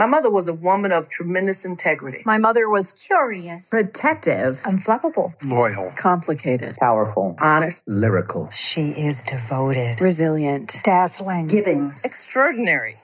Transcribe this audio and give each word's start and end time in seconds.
My 0.00 0.06
mother 0.06 0.30
was 0.30 0.48
a 0.48 0.54
woman 0.54 0.92
of 0.92 1.10
tremendous 1.10 1.66
integrity. 1.66 2.22
My 2.24 2.38
mother 2.38 2.70
was 2.70 2.94
curious, 2.94 3.68
protective, 3.68 4.48
unflappable, 4.64 5.34
loyal, 5.44 5.92
complicated, 5.94 6.76
powerful, 6.80 7.36
honest, 7.38 7.84
lyrical. 7.86 8.50
She 8.50 8.92
is 8.92 9.22
devoted, 9.22 10.00
resilient, 10.00 10.80
dazzling, 10.84 11.48
giving, 11.48 11.92
extraordinary. 12.02 12.96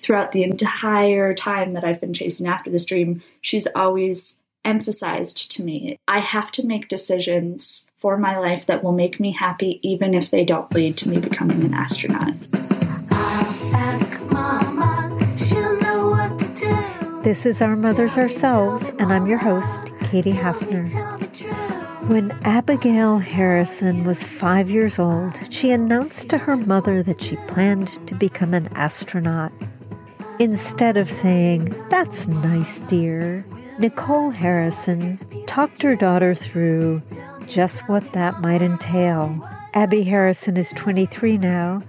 Throughout 0.00 0.30
the 0.30 0.44
entire 0.44 1.34
time 1.34 1.72
that 1.72 1.82
I've 1.82 2.00
been 2.00 2.14
chasing 2.14 2.46
after 2.46 2.70
this 2.70 2.84
dream, 2.84 3.24
she's 3.40 3.66
always 3.74 4.38
emphasized 4.64 5.50
to 5.50 5.64
me 5.64 5.98
I 6.06 6.20
have 6.20 6.52
to 6.52 6.64
make 6.64 6.86
decisions 6.86 7.90
for 7.96 8.16
my 8.16 8.38
life 8.38 8.66
that 8.66 8.84
will 8.84 8.92
make 8.92 9.18
me 9.18 9.32
happy, 9.32 9.80
even 9.82 10.14
if 10.14 10.30
they 10.30 10.44
don't 10.44 10.72
lead 10.72 10.96
to 10.98 11.08
me 11.08 11.18
becoming 11.18 11.64
an 11.64 11.74
astronaut. 11.74 12.34
This 17.26 17.44
is 17.44 17.60
Our 17.60 17.74
Mothers 17.74 18.16
Ourselves, 18.16 18.90
and 19.00 19.12
I'm 19.12 19.26
your 19.26 19.38
host, 19.38 19.80
Katie 20.02 20.30
Hafner. 20.30 20.86
When 22.08 22.30
Abigail 22.44 23.18
Harrison 23.18 24.04
was 24.04 24.22
five 24.22 24.70
years 24.70 25.00
old, 25.00 25.34
she 25.50 25.72
announced 25.72 26.30
to 26.30 26.38
her 26.38 26.56
mother 26.56 27.02
that 27.02 27.20
she 27.20 27.34
planned 27.48 27.88
to 28.06 28.14
become 28.14 28.54
an 28.54 28.68
astronaut. 28.76 29.50
Instead 30.38 30.96
of 30.96 31.10
saying, 31.10 31.74
That's 31.90 32.28
nice, 32.28 32.78
dear, 32.78 33.44
Nicole 33.80 34.30
Harrison 34.30 35.16
talked 35.46 35.82
her 35.82 35.96
daughter 35.96 36.32
through 36.32 37.02
just 37.48 37.88
what 37.88 38.12
that 38.12 38.40
might 38.40 38.62
entail. 38.62 39.44
Abby 39.74 40.04
Harrison 40.04 40.56
is 40.56 40.70
23 40.74 41.38
now, 41.38 41.82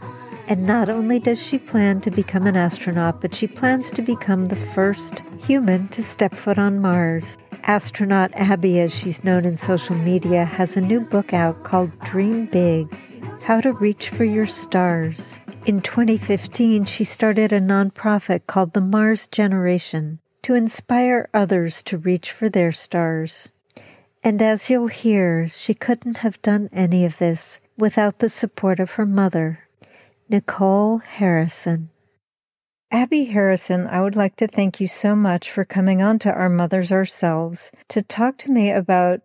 and 0.47 0.65
not 0.65 0.89
only 0.89 1.19
does 1.19 1.41
she 1.41 1.59
plan 1.59 2.01
to 2.01 2.11
become 2.11 2.47
an 2.47 2.55
astronaut, 2.55 3.21
but 3.21 3.35
she 3.35 3.47
plans 3.47 3.89
to 3.91 4.01
become 4.01 4.47
the 4.47 4.55
first 4.55 5.19
human 5.45 5.87
to 5.89 6.01
step 6.01 6.33
foot 6.33 6.57
on 6.57 6.79
Mars. 6.79 7.37
Astronaut 7.63 8.31
Abby, 8.33 8.79
as 8.79 8.93
she's 8.93 9.23
known 9.23 9.43
in 9.43 9.57
social 9.57 9.95
media, 9.95 10.45
has 10.45 10.77
a 10.77 10.81
new 10.81 11.01
book 11.01 11.33
out 11.33 11.63
called 11.63 11.97
Dream 11.99 12.45
Big 12.45 12.87
How 13.45 13.59
to 13.61 13.73
Reach 13.73 14.09
for 14.09 14.23
Your 14.23 14.47
Stars. 14.47 15.39
In 15.65 15.81
2015, 15.81 16.85
she 16.85 17.03
started 17.03 17.51
a 17.51 17.59
nonprofit 17.59 18.47
called 18.47 18.73
the 18.73 18.81
Mars 18.81 19.27
Generation 19.27 20.19
to 20.43 20.55
inspire 20.55 21.29
others 21.33 21.83
to 21.83 21.97
reach 21.97 22.31
for 22.31 22.47
their 22.47 22.71
stars. 22.71 23.51
And 24.23 24.41
as 24.41 24.69
you'll 24.69 24.87
hear, 24.87 25.49
she 25.49 25.73
couldn't 25.73 26.17
have 26.17 26.41
done 26.41 26.69
any 26.71 27.03
of 27.03 27.17
this 27.17 27.59
without 27.77 28.19
the 28.19 28.29
support 28.29 28.79
of 28.79 28.91
her 28.91 29.05
mother, 29.05 29.66
Nicole 30.29 30.97
Harrison. 30.97 31.89
Abby 32.91 33.25
Harrison, 33.25 33.87
I 33.87 34.01
would 34.01 34.15
like 34.15 34.35
to 34.37 34.47
thank 34.47 34.81
you 34.81 34.87
so 34.87 35.15
much 35.15 35.49
for 35.49 35.63
coming 35.63 36.01
on 36.01 36.19
to 36.19 36.31
Our 36.31 36.49
Mothers 36.49 36.91
Ourselves 36.91 37.71
to 37.89 38.01
talk 38.01 38.37
to 38.39 38.51
me 38.51 38.69
about 38.69 39.21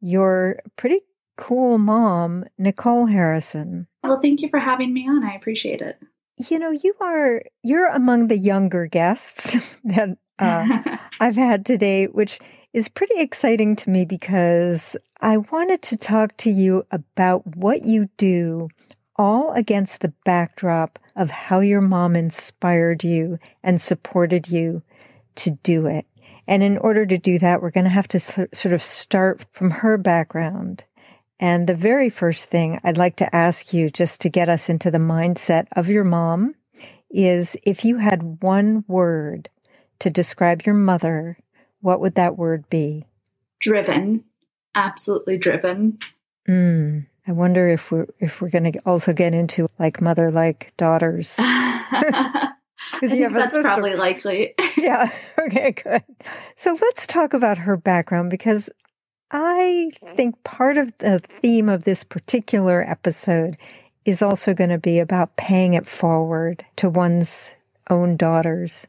your 0.00 0.60
pretty 0.74 1.02
cool 1.36 1.78
mom, 1.78 2.44
Nicole 2.58 3.06
Harrison. 3.06 3.86
Well, 4.02 4.20
thank 4.20 4.42
you 4.42 4.48
for 4.48 4.58
having 4.58 4.92
me 4.92 5.08
on. 5.08 5.22
I 5.22 5.34
appreciate 5.34 5.82
it. 5.82 6.02
You 6.48 6.58
know, 6.58 6.70
you 6.72 6.94
are 7.00 7.42
you're 7.62 7.88
among 7.88 8.26
the 8.26 8.38
younger 8.38 8.86
guests 8.86 9.56
that 9.84 10.16
uh, 10.40 10.96
I've 11.20 11.36
had 11.36 11.64
today, 11.64 12.06
which 12.06 12.40
is 12.72 12.88
pretty 12.88 13.18
exciting 13.18 13.76
to 13.76 13.90
me 13.90 14.04
because 14.04 14.96
I 15.20 15.36
wanted 15.36 15.82
to 15.82 15.96
talk 15.96 16.36
to 16.38 16.50
you 16.50 16.86
about 16.90 17.56
what 17.56 17.84
you 17.84 18.08
do 18.16 18.68
all 19.20 19.52
against 19.52 20.00
the 20.00 20.14
backdrop 20.24 20.98
of 21.14 21.30
how 21.30 21.60
your 21.60 21.82
mom 21.82 22.16
inspired 22.16 23.04
you 23.04 23.38
and 23.62 23.82
supported 23.82 24.48
you 24.48 24.80
to 25.34 25.50
do 25.62 25.86
it. 25.86 26.06
And 26.46 26.62
in 26.62 26.78
order 26.78 27.04
to 27.04 27.18
do 27.18 27.38
that, 27.38 27.60
we're 27.60 27.70
going 27.70 27.84
to 27.84 27.90
have 27.90 28.08
to 28.08 28.18
sort 28.18 28.72
of 28.72 28.82
start 28.82 29.44
from 29.52 29.72
her 29.72 29.98
background. 29.98 30.84
And 31.38 31.66
the 31.66 31.74
very 31.74 32.08
first 32.08 32.48
thing 32.48 32.80
I'd 32.82 32.96
like 32.96 33.16
to 33.16 33.36
ask 33.36 33.74
you, 33.74 33.90
just 33.90 34.22
to 34.22 34.30
get 34.30 34.48
us 34.48 34.70
into 34.70 34.90
the 34.90 34.96
mindset 34.96 35.66
of 35.72 35.90
your 35.90 36.04
mom, 36.04 36.54
is 37.10 37.58
if 37.62 37.84
you 37.84 37.98
had 37.98 38.42
one 38.42 38.84
word 38.88 39.50
to 39.98 40.08
describe 40.08 40.62
your 40.62 40.74
mother, 40.74 41.36
what 41.82 42.00
would 42.00 42.14
that 42.14 42.38
word 42.38 42.70
be? 42.70 43.04
Driven. 43.60 44.24
Absolutely 44.74 45.36
driven. 45.36 45.98
Mm. 46.48 47.04
I 47.30 47.32
wonder 47.32 47.68
if 47.68 47.92
we're 47.92 48.08
if 48.18 48.40
we're 48.40 48.48
going 48.48 48.72
to 48.72 48.80
also 48.80 49.12
get 49.12 49.34
into 49.34 49.68
like 49.78 50.00
mother 50.00 50.32
like 50.32 50.72
daughters. 50.76 51.36
I 51.38 52.52
think 53.02 53.32
that's 53.32 53.56
probably 53.56 53.94
likely. 53.94 54.52
yeah. 54.76 55.12
Okay. 55.38 55.70
Good. 55.70 56.02
So 56.56 56.76
let's 56.80 57.06
talk 57.06 57.32
about 57.32 57.58
her 57.58 57.76
background 57.76 58.30
because 58.30 58.68
I 59.30 59.92
think 60.16 60.42
part 60.42 60.76
of 60.76 60.92
the 60.98 61.20
theme 61.20 61.68
of 61.68 61.84
this 61.84 62.02
particular 62.02 62.82
episode 62.82 63.56
is 64.04 64.22
also 64.22 64.52
going 64.52 64.70
to 64.70 64.78
be 64.78 64.98
about 64.98 65.36
paying 65.36 65.74
it 65.74 65.86
forward 65.86 66.66
to 66.76 66.90
one's 66.90 67.54
own 67.88 68.16
daughters. 68.16 68.88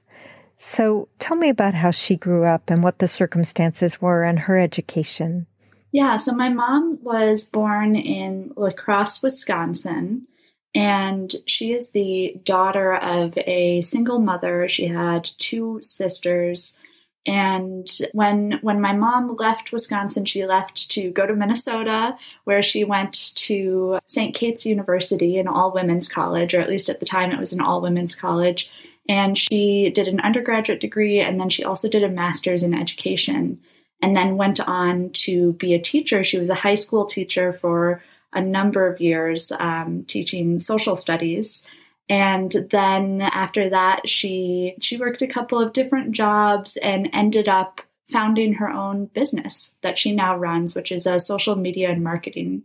So 0.57 1.09
tell 1.19 1.37
me 1.37 1.49
about 1.49 1.75
how 1.75 1.91
she 1.91 2.15
grew 2.15 2.43
up 2.43 2.71
and 2.71 2.83
what 2.83 2.97
the 2.97 3.07
circumstances 3.07 4.01
were 4.01 4.23
and 4.23 4.39
her 4.39 4.57
education. 4.57 5.45
Yeah, 5.91 6.15
so 6.15 6.33
my 6.33 6.49
mom 6.49 6.99
was 7.01 7.43
born 7.43 7.95
in 7.95 8.53
La 8.55 8.71
Crosse, 8.71 9.21
Wisconsin, 9.21 10.27
and 10.73 11.35
she 11.47 11.73
is 11.73 11.91
the 11.91 12.35
daughter 12.43 12.95
of 12.95 13.37
a 13.39 13.81
single 13.81 14.19
mother. 14.19 14.69
She 14.69 14.87
had 14.87 15.29
two 15.37 15.79
sisters. 15.81 16.79
And 17.25 17.87
when 18.13 18.59
when 18.61 18.79
my 18.79 18.93
mom 18.93 19.35
left 19.35 19.71
Wisconsin, 19.71 20.25
she 20.25 20.45
left 20.45 20.89
to 20.91 21.11
go 21.11 21.27
to 21.27 21.35
Minnesota, 21.35 22.17
where 22.45 22.63
she 22.63 22.83
went 22.83 23.35
to 23.35 23.99
St. 24.07 24.33
Kate's 24.33 24.65
University, 24.65 25.37
an 25.37 25.47
all 25.47 25.73
women's 25.73 26.07
college, 26.07 26.55
or 26.55 26.61
at 26.61 26.69
least 26.69 26.89
at 26.89 26.99
the 26.99 27.05
time 27.05 27.31
it 27.31 27.39
was 27.39 27.53
an 27.53 27.61
all 27.61 27.81
women's 27.81 28.15
college. 28.15 28.71
And 29.09 29.37
she 29.37 29.91
did 29.91 30.07
an 30.07 30.21
undergraduate 30.21 30.79
degree, 30.79 31.19
and 31.19 31.39
then 31.39 31.49
she 31.49 31.65
also 31.65 31.89
did 31.89 32.03
a 32.03 32.09
master's 32.09 32.63
in 32.63 32.73
education 32.73 33.59
and 34.01 34.15
then 34.15 34.37
went 34.37 34.59
on 34.59 35.11
to 35.11 35.53
be 35.53 35.73
a 35.73 35.79
teacher. 35.79 36.23
She 36.23 36.37
was 36.37 36.49
a 36.49 36.55
high 36.55 36.75
school 36.75 37.05
teacher 37.05 37.53
for 37.53 38.03
a 38.33 38.41
number 38.41 38.87
of 38.87 39.01
years, 39.01 39.51
um, 39.59 40.03
teaching 40.05 40.59
social 40.59 40.95
studies. 40.95 41.67
And 42.09 42.51
then 42.71 43.21
after 43.21 43.69
that, 43.69 44.07
she 44.09 44.75
she 44.81 44.97
worked 44.97 45.21
a 45.21 45.27
couple 45.27 45.59
of 45.59 45.73
different 45.73 46.11
jobs 46.11 46.77
and 46.77 47.09
ended 47.13 47.47
up 47.47 47.81
founding 48.09 48.53
her 48.55 48.69
own 48.69 49.05
business 49.05 49.77
that 49.81 49.97
she 49.97 50.13
now 50.13 50.35
runs, 50.35 50.75
which 50.75 50.91
is 50.91 51.05
a 51.05 51.19
social 51.19 51.55
media 51.55 51.89
and 51.89 52.03
marketing 52.03 52.63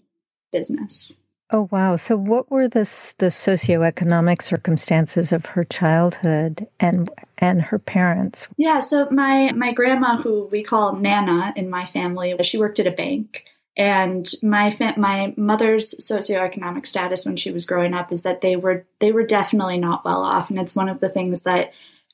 business. 0.50 1.16
Oh 1.52 1.68
wow! 1.70 1.94
So, 1.94 2.16
what 2.16 2.50
were 2.50 2.66
the 2.66 2.80
the 3.18 3.26
socioeconomic 3.26 4.42
circumstances 4.42 5.32
of 5.32 5.46
her 5.46 5.62
childhood 5.62 6.66
and 6.80 7.08
and 7.38 7.62
her 7.62 7.78
parents? 7.78 8.48
Yeah, 8.56 8.80
so 8.80 9.08
my 9.10 9.52
my 9.52 9.72
grandma, 9.72 10.16
who 10.16 10.48
we 10.50 10.64
call 10.64 10.96
Nana 10.96 11.52
in 11.54 11.70
my 11.70 11.86
family, 11.86 12.34
she 12.42 12.58
worked 12.58 12.80
at 12.80 12.88
a 12.88 12.90
bank, 12.90 13.44
and 13.76 14.28
my 14.42 14.72
fa- 14.72 14.94
my 14.96 15.34
mother's 15.36 15.94
socioeconomic 15.94 16.84
status 16.84 17.24
when 17.24 17.36
she 17.36 17.52
was 17.52 17.64
growing 17.64 17.94
up 17.94 18.10
is 18.10 18.22
that 18.22 18.40
they 18.40 18.56
were 18.56 18.84
they 18.98 19.12
were 19.12 19.24
definitely 19.24 19.78
not 19.78 20.04
well 20.04 20.24
off, 20.24 20.50
and 20.50 20.58
it's 20.58 20.74
one 20.74 20.88
of 20.88 20.98
the 20.98 21.08
things 21.08 21.42
that 21.42 21.70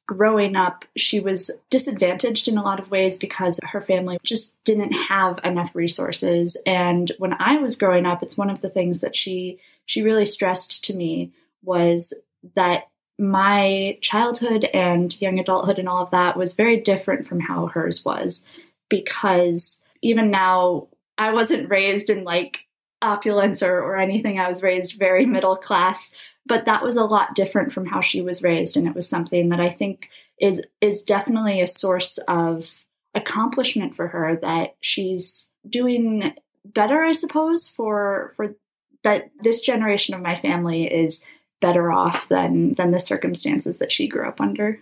growing 0.06 0.56
up, 0.56 0.84
she 0.96 1.20
was 1.20 1.50
disadvantaged 1.70 2.48
in 2.48 2.58
a 2.58 2.62
lot 2.62 2.80
of 2.80 2.90
ways 2.90 3.16
because 3.16 3.58
her 3.62 3.80
family 3.80 4.18
just 4.24 4.62
didn't 4.64 4.92
have 4.92 5.38
enough 5.44 5.70
resources. 5.74 6.56
And 6.66 7.12
when 7.18 7.34
I 7.38 7.58
was 7.58 7.76
growing 7.76 8.06
up, 8.06 8.22
it's 8.22 8.36
one 8.36 8.50
of 8.50 8.60
the 8.60 8.70
things 8.70 9.00
that 9.00 9.16
she 9.16 9.58
she 9.86 10.02
really 10.02 10.26
stressed 10.26 10.84
to 10.84 10.94
me 10.94 11.32
was 11.62 12.14
that 12.54 12.88
my 13.18 13.98
childhood 14.00 14.64
and 14.72 15.20
young 15.20 15.38
adulthood 15.38 15.78
and 15.78 15.88
all 15.88 16.02
of 16.02 16.10
that 16.10 16.36
was 16.36 16.54
very 16.54 16.76
different 16.76 17.26
from 17.26 17.40
how 17.40 17.66
hers 17.66 18.04
was 18.04 18.46
because 18.88 19.84
even 20.02 20.30
now 20.30 20.88
I 21.18 21.32
wasn't 21.32 21.70
raised 21.70 22.10
in 22.10 22.24
like 22.24 22.66
opulence 23.00 23.62
or, 23.62 23.78
or 23.78 23.96
anything. 23.96 24.38
I 24.38 24.48
was 24.48 24.62
raised 24.62 24.98
very 24.98 25.26
middle 25.26 25.56
class 25.56 26.14
but 26.46 26.64
that 26.64 26.82
was 26.82 26.96
a 26.96 27.04
lot 27.04 27.34
different 27.34 27.72
from 27.72 27.86
how 27.86 28.00
she 28.00 28.20
was 28.20 28.42
raised 28.42 28.76
and 28.76 28.86
it 28.86 28.94
was 28.94 29.08
something 29.08 29.48
that 29.48 29.60
i 29.60 29.70
think 29.70 30.08
is 30.40 30.62
is 30.80 31.02
definitely 31.02 31.60
a 31.60 31.66
source 31.66 32.18
of 32.28 32.84
accomplishment 33.14 33.94
for 33.94 34.08
her 34.08 34.36
that 34.36 34.76
she's 34.80 35.50
doing 35.68 36.34
better 36.64 37.02
i 37.02 37.12
suppose 37.12 37.68
for 37.68 38.32
for 38.36 38.54
that 39.02 39.30
this 39.40 39.60
generation 39.60 40.14
of 40.14 40.20
my 40.20 40.36
family 40.36 40.92
is 40.92 41.24
better 41.60 41.90
off 41.90 42.28
than 42.28 42.74
than 42.74 42.90
the 42.90 43.00
circumstances 43.00 43.78
that 43.78 43.92
she 43.92 44.08
grew 44.08 44.28
up 44.28 44.40
under. 44.40 44.78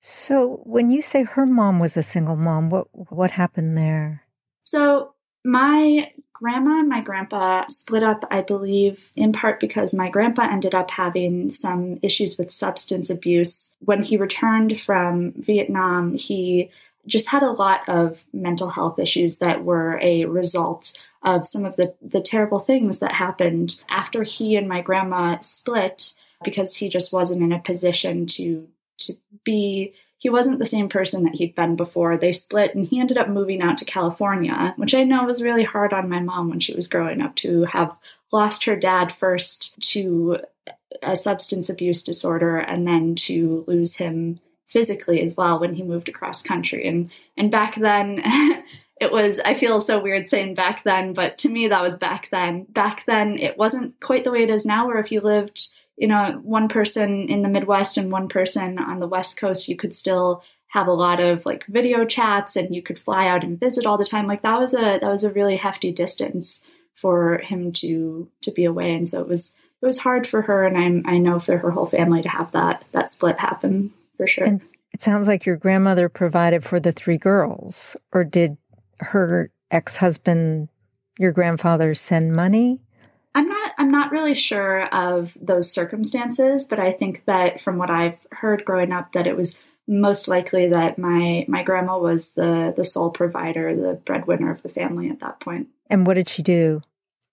So 0.00 0.60
when 0.64 0.90
you 0.90 1.00
say 1.00 1.22
her 1.22 1.46
mom 1.46 1.78
was 1.78 1.96
a 1.96 2.02
single 2.02 2.34
mom 2.36 2.70
what 2.70 2.88
what 2.92 3.30
happened 3.30 3.78
there? 3.78 4.24
So 4.64 5.14
my 5.44 6.12
grandma 6.42 6.80
and 6.80 6.88
my 6.88 7.00
grandpa 7.00 7.64
split 7.68 8.02
up, 8.02 8.24
I 8.30 8.40
believe, 8.40 9.12
in 9.14 9.32
part 9.32 9.60
because 9.60 9.94
my 9.94 10.10
grandpa 10.10 10.42
ended 10.42 10.74
up 10.74 10.90
having 10.90 11.50
some 11.50 12.00
issues 12.02 12.36
with 12.36 12.50
substance 12.50 13.10
abuse. 13.10 13.76
When 13.78 14.02
he 14.02 14.16
returned 14.16 14.80
from 14.80 15.32
Vietnam, 15.36 16.16
he 16.16 16.70
just 17.06 17.28
had 17.28 17.44
a 17.44 17.50
lot 17.50 17.88
of 17.88 18.24
mental 18.32 18.70
health 18.70 18.98
issues 18.98 19.38
that 19.38 19.64
were 19.64 20.00
a 20.02 20.24
result 20.24 20.98
of 21.22 21.46
some 21.46 21.64
of 21.64 21.76
the, 21.76 21.94
the 22.02 22.20
terrible 22.20 22.58
things 22.58 22.98
that 22.98 23.12
happened 23.12 23.80
after 23.88 24.24
he 24.24 24.56
and 24.56 24.68
my 24.68 24.80
grandma 24.80 25.38
split 25.38 26.14
because 26.42 26.76
he 26.76 26.88
just 26.88 27.12
wasn't 27.12 27.42
in 27.42 27.52
a 27.52 27.60
position 27.60 28.26
to 28.26 28.66
to 28.98 29.14
be 29.44 29.94
he 30.22 30.30
wasn't 30.30 30.60
the 30.60 30.64
same 30.64 30.88
person 30.88 31.24
that 31.24 31.34
he'd 31.34 31.56
been 31.56 31.74
before. 31.74 32.16
They 32.16 32.32
split 32.32 32.76
and 32.76 32.86
he 32.86 33.00
ended 33.00 33.18
up 33.18 33.28
moving 33.28 33.60
out 33.60 33.76
to 33.78 33.84
California, 33.84 34.72
which 34.76 34.94
I 34.94 35.02
know 35.02 35.24
was 35.24 35.42
really 35.42 35.64
hard 35.64 35.92
on 35.92 36.08
my 36.08 36.20
mom 36.20 36.48
when 36.48 36.60
she 36.60 36.76
was 36.76 36.86
growing 36.86 37.20
up 37.20 37.34
to 37.36 37.64
have 37.64 37.98
lost 38.30 38.62
her 38.64 38.76
dad 38.76 39.12
first 39.12 39.74
to 39.90 40.38
a 41.02 41.16
substance 41.16 41.68
abuse 41.68 42.04
disorder 42.04 42.56
and 42.56 42.86
then 42.86 43.16
to 43.16 43.64
lose 43.66 43.96
him 43.96 44.38
physically 44.68 45.20
as 45.20 45.36
well 45.36 45.58
when 45.58 45.74
he 45.74 45.82
moved 45.82 46.08
across 46.08 46.40
country. 46.40 46.86
And 46.86 47.10
and 47.36 47.50
back 47.50 47.74
then 47.74 48.22
it 49.00 49.10
was 49.10 49.40
I 49.40 49.54
feel 49.54 49.80
so 49.80 50.00
weird 50.00 50.28
saying 50.28 50.54
back 50.54 50.84
then, 50.84 51.14
but 51.14 51.36
to 51.38 51.48
me 51.48 51.66
that 51.66 51.82
was 51.82 51.98
back 51.98 52.28
then. 52.30 52.66
Back 52.68 53.06
then 53.06 53.40
it 53.40 53.58
wasn't 53.58 53.98
quite 53.98 54.22
the 54.22 54.30
way 54.30 54.44
it 54.44 54.50
is 54.50 54.64
now 54.64 54.86
where 54.86 55.00
if 55.00 55.10
you 55.10 55.20
lived 55.20 55.70
you 56.02 56.08
know, 56.08 56.40
one 56.42 56.66
person 56.66 57.28
in 57.28 57.42
the 57.42 57.48
Midwest 57.48 57.96
and 57.96 58.10
one 58.10 58.28
person 58.28 58.76
on 58.80 58.98
the 58.98 59.06
West 59.06 59.38
Coast, 59.38 59.68
you 59.68 59.76
could 59.76 59.94
still 59.94 60.42
have 60.66 60.88
a 60.88 60.92
lot 60.92 61.20
of 61.20 61.46
like 61.46 61.64
video 61.66 62.04
chats 62.04 62.56
and 62.56 62.74
you 62.74 62.82
could 62.82 62.98
fly 62.98 63.28
out 63.28 63.44
and 63.44 63.60
visit 63.60 63.86
all 63.86 63.96
the 63.96 64.04
time. 64.04 64.26
Like 64.26 64.42
that 64.42 64.58
was 64.58 64.74
a 64.74 64.98
that 64.98 65.04
was 65.04 65.22
a 65.22 65.32
really 65.32 65.54
hefty 65.54 65.92
distance 65.92 66.64
for 66.96 67.38
him 67.38 67.70
to 67.74 68.28
to 68.40 68.50
be 68.50 68.64
away. 68.64 68.92
And 68.92 69.08
so 69.08 69.20
it 69.20 69.28
was 69.28 69.54
it 69.80 69.86
was 69.86 69.98
hard 69.98 70.26
for 70.26 70.42
her 70.42 70.64
and 70.64 70.76
I'm 70.76 71.04
I 71.06 71.18
know 71.18 71.38
for 71.38 71.56
her 71.56 71.70
whole 71.70 71.86
family 71.86 72.22
to 72.22 72.28
have 72.28 72.50
that 72.50 72.84
that 72.90 73.08
split 73.08 73.38
happen 73.38 73.94
for 74.16 74.26
sure. 74.26 74.44
And 74.44 74.60
it 74.92 75.02
sounds 75.02 75.28
like 75.28 75.46
your 75.46 75.56
grandmother 75.56 76.08
provided 76.08 76.64
for 76.64 76.80
the 76.80 76.90
three 76.90 77.16
girls, 77.16 77.96
or 78.10 78.24
did 78.24 78.56
her 78.98 79.52
ex 79.70 79.98
husband, 79.98 80.68
your 81.16 81.30
grandfather, 81.30 81.94
send 81.94 82.32
money? 82.32 82.80
I'm 83.34 83.48
not 83.48 83.72
I'm 83.78 83.90
not 83.90 84.12
really 84.12 84.34
sure 84.34 84.86
of 84.86 85.36
those 85.40 85.70
circumstances, 85.70 86.66
but 86.66 86.78
I 86.78 86.92
think 86.92 87.24
that 87.26 87.60
from 87.60 87.78
what 87.78 87.90
I've 87.90 88.18
heard 88.30 88.64
growing 88.64 88.92
up 88.92 89.12
that 89.12 89.26
it 89.26 89.36
was 89.36 89.58
most 89.88 90.28
likely 90.28 90.68
that 90.68 90.98
my 90.98 91.44
my 91.48 91.62
grandma 91.62 91.98
was 91.98 92.32
the 92.32 92.72
the 92.76 92.84
sole 92.84 93.10
provider, 93.10 93.74
the 93.74 93.94
breadwinner 93.94 94.50
of 94.50 94.62
the 94.62 94.68
family 94.68 95.08
at 95.08 95.20
that 95.20 95.40
point. 95.40 95.68
And 95.88 96.06
what 96.06 96.14
did 96.14 96.28
she 96.28 96.42
do? 96.42 96.82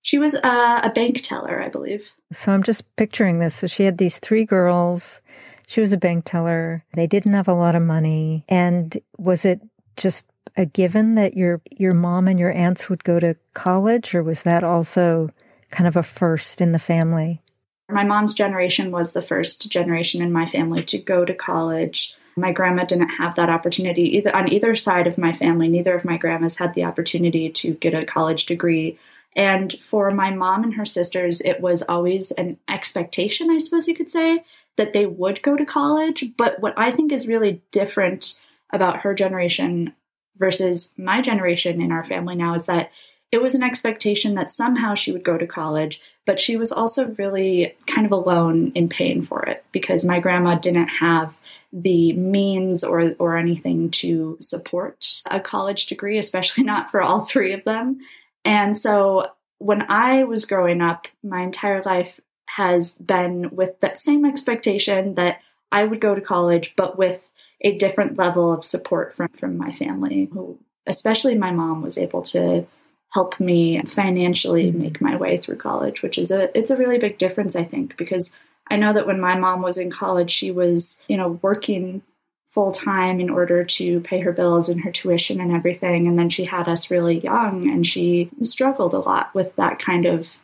She 0.01 0.17
was 0.17 0.33
a, 0.35 0.79
a 0.83 0.91
bank 0.93 1.21
teller, 1.21 1.61
I 1.61 1.69
believe. 1.69 2.09
So 2.31 2.51
I'm 2.51 2.63
just 2.63 2.95
picturing 2.95 3.39
this. 3.39 3.55
So 3.55 3.67
she 3.67 3.83
had 3.83 3.97
these 3.97 4.19
three 4.19 4.45
girls. 4.45 5.21
She 5.67 5.81
was 5.81 5.91
a 5.91 5.97
bank 5.97 6.23
teller. 6.25 6.83
They 6.93 7.05
didn't 7.05 7.33
have 7.33 7.47
a 7.47 7.53
lot 7.53 7.75
of 7.75 7.83
money. 7.83 8.45
And 8.47 8.97
was 9.17 9.45
it 9.45 9.61
just 9.97 10.25
a 10.55 10.65
given 10.65 11.15
that 11.15 11.35
your 11.35 11.61
your 11.69 11.93
mom 11.93 12.27
and 12.27 12.39
your 12.39 12.51
aunts 12.53 12.89
would 12.89 13.03
go 13.03 13.19
to 13.19 13.35
college 13.53 14.15
or 14.15 14.23
was 14.23 14.41
that 14.43 14.63
also 14.63 15.29
kind 15.69 15.87
of 15.87 15.97
a 15.97 16.03
first 16.03 16.61
in 16.61 16.71
the 16.71 16.79
family? 16.79 17.41
My 17.89 18.03
mom's 18.03 18.33
generation 18.33 18.91
was 18.91 19.13
the 19.13 19.21
first 19.21 19.69
generation 19.71 20.21
in 20.21 20.31
my 20.31 20.45
family 20.45 20.83
to 20.83 20.99
go 20.99 21.25
to 21.25 21.33
college. 21.33 22.15
My 22.35 22.51
grandma 22.51 22.83
didn't 22.83 23.09
have 23.09 23.35
that 23.35 23.49
opportunity 23.49 24.17
either 24.17 24.35
on 24.35 24.51
either 24.51 24.75
side 24.75 25.07
of 25.07 25.17
my 25.17 25.33
family. 25.33 25.67
Neither 25.67 25.95
of 25.95 26.05
my 26.05 26.17
grandmas 26.17 26.57
had 26.57 26.73
the 26.73 26.83
opportunity 26.83 27.49
to 27.49 27.73
get 27.73 27.93
a 27.93 28.05
college 28.05 28.45
degree. 28.45 28.97
And 29.35 29.73
for 29.81 30.11
my 30.11 30.31
mom 30.31 30.63
and 30.63 30.73
her 30.75 30.85
sisters, 30.85 31.41
it 31.41 31.59
was 31.61 31.83
always 31.83 32.31
an 32.31 32.57
expectation, 32.67 33.49
I 33.49 33.57
suppose 33.57 33.87
you 33.87 33.95
could 33.95 34.09
say, 34.09 34.43
that 34.77 34.93
they 34.93 35.05
would 35.05 35.41
go 35.41 35.57
to 35.57 35.65
college. 35.65 36.25
But 36.37 36.59
what 36.59 36.73
I 36.77 36.91
think 36.91 37.11
is 37.11 37.27
really 37.27 37.61
different 37.71 38.39
about 38.71 39.01
her 39.01 39.13
generation 39.13 39.93
versus 40.37 40.93
my 40.97 41.21
generation 41.21 41.81
in 41.81 41.91
our 41.91 42.05
family 42.05 42.35
now 42.35 42.53
is 42.53 42.65
that 42.65 42.91
it 43.31 43.41
was 43.41 43.53
an 43.53 43.63
expectation 43.63 44.35
that 44.35 44.51
somehow 44.51 44.95
she 44.95 45.11
would 45.11 45.23
go 45.23 45.37
to 45.37 45.45
college, 45.45 46.01
but 46.25 46.39
she 46.39 46.57
was 46.57 46.71
also 46.71 47.09
really 47.17 47.75
kind 47.85 48.05
of 48.05 48.11
alone 48.11 48.71
in 48.73 48.89
paying 48.89 49.21
for 49.21 49.43
it 49.43 49.63
because 49.71 50.03
my 50.03 50.19
grandma 50.19 50.55
didn't 50.55 50.87
have 50.87 51.39
the 51.71 52.13
means 52.13 52.83
or 52.83 53.13
or 53.19 53.37
anything 53.37 53.91
to 53.91 54.37
support 54.41 55.21
a 55.29 55.39
college 55.39 55.85
degree, 55.85 56.17
especially 56.17 56.63
not 56.73 56.89
for 56.89 57.01
all 57.01 57.25
three 57.25 57.53
of 57.53 57.63
them. 57.63 57.99
And 58.43 58.75
so 58.75 59.27
when 59.59 59.83
I 59.89 60.23
was 60.23 60.45
growing 60.45 60.81
up, 60.81 61.07
my 61.23 61.41
entire 61.41 61.83
life 61.83 62.19
has 62.47 62.95
been 62.95 63.55
with 63.55 63.79
that 63.81 63.99
same 63.99 64.25
expectation 64.25 65.15
that 65.15 65.41
I 65.71 65.83
would 65.83 66.01
go 66.01 66.15
to 66.15 66.21
college, 66.21 66.75
but 66.75 66.97
with 66.97 67.29
a 67.61 67.77
different 67.77 68.17
level 68.17 68.51
of 68.51 68.65
support 68.65 69.13
from 69.13 69.27
from 69.29 69.57
my 69.57 69.71
family, 69.71 70.29
who 70.33 70.57
especially 70.87 71.35
my 71.35 71.51
mom 71.51 71.83
was 71.83 71.97
able 71.97 72.23
to 72.23 72.65
help 73.11 73.39
me 73.39 73.81
financially 73.83 74.71
mm-hmm. 74.71 74.81
make 74.81 75.01
my 75.01 75.15
way 75.15 75.37
through 75.37 75.57
college, 75.57 76.01
which 76.01 76.17
is 76.17 76.31
a 76.31 76.55
it's 76.57 76.69
a 76.69 76.77
really 76.77 76.97
big 76.97 77.17
difference 77.17 77.55
I 77.55 77.63
think 77.63 77.97
because 77.97 78.31
I 78.69 78.75
know 78.75 78.93
that 78.93 79.07
when 79.07 79.19
my 79.19 79.35
mom 79.35 79.61
was 79.61 79.77
in 79.77 79.89
college, 79.89 80.29
she 80.29 80.51
was, 80.51 81.01
you 81.07 81.17
know, 81.17 81.39
working 81.41 82.03
full 82.49 82.71
time 82.71 83.19
in 83.19 83.29
order 83.29 83.63
to 83.63 83.99
pay 84.01 84.19
her 84.19 84.31
bills 84.31 84.69
and 84.69 84.81
her 84.81 84.91
tuition 84.91 85.39
and 85.39 85.51
everything 85.51 86.07
and 86.07 86.17
then 86.17 86.29
she 86.29 86.45
had 86.45 86.67
us 86.67 86.89
really 86.89 87.19
young 87.19 87.69
and 87.69 87.85
she 87.85 88.29
struggled 88.41 88.93
a 88.93 88.99
lot 88.99 89.33
with 89.35 89.55
that 89.55 89.77
kind 89.77 90.05
of 90.05 90.37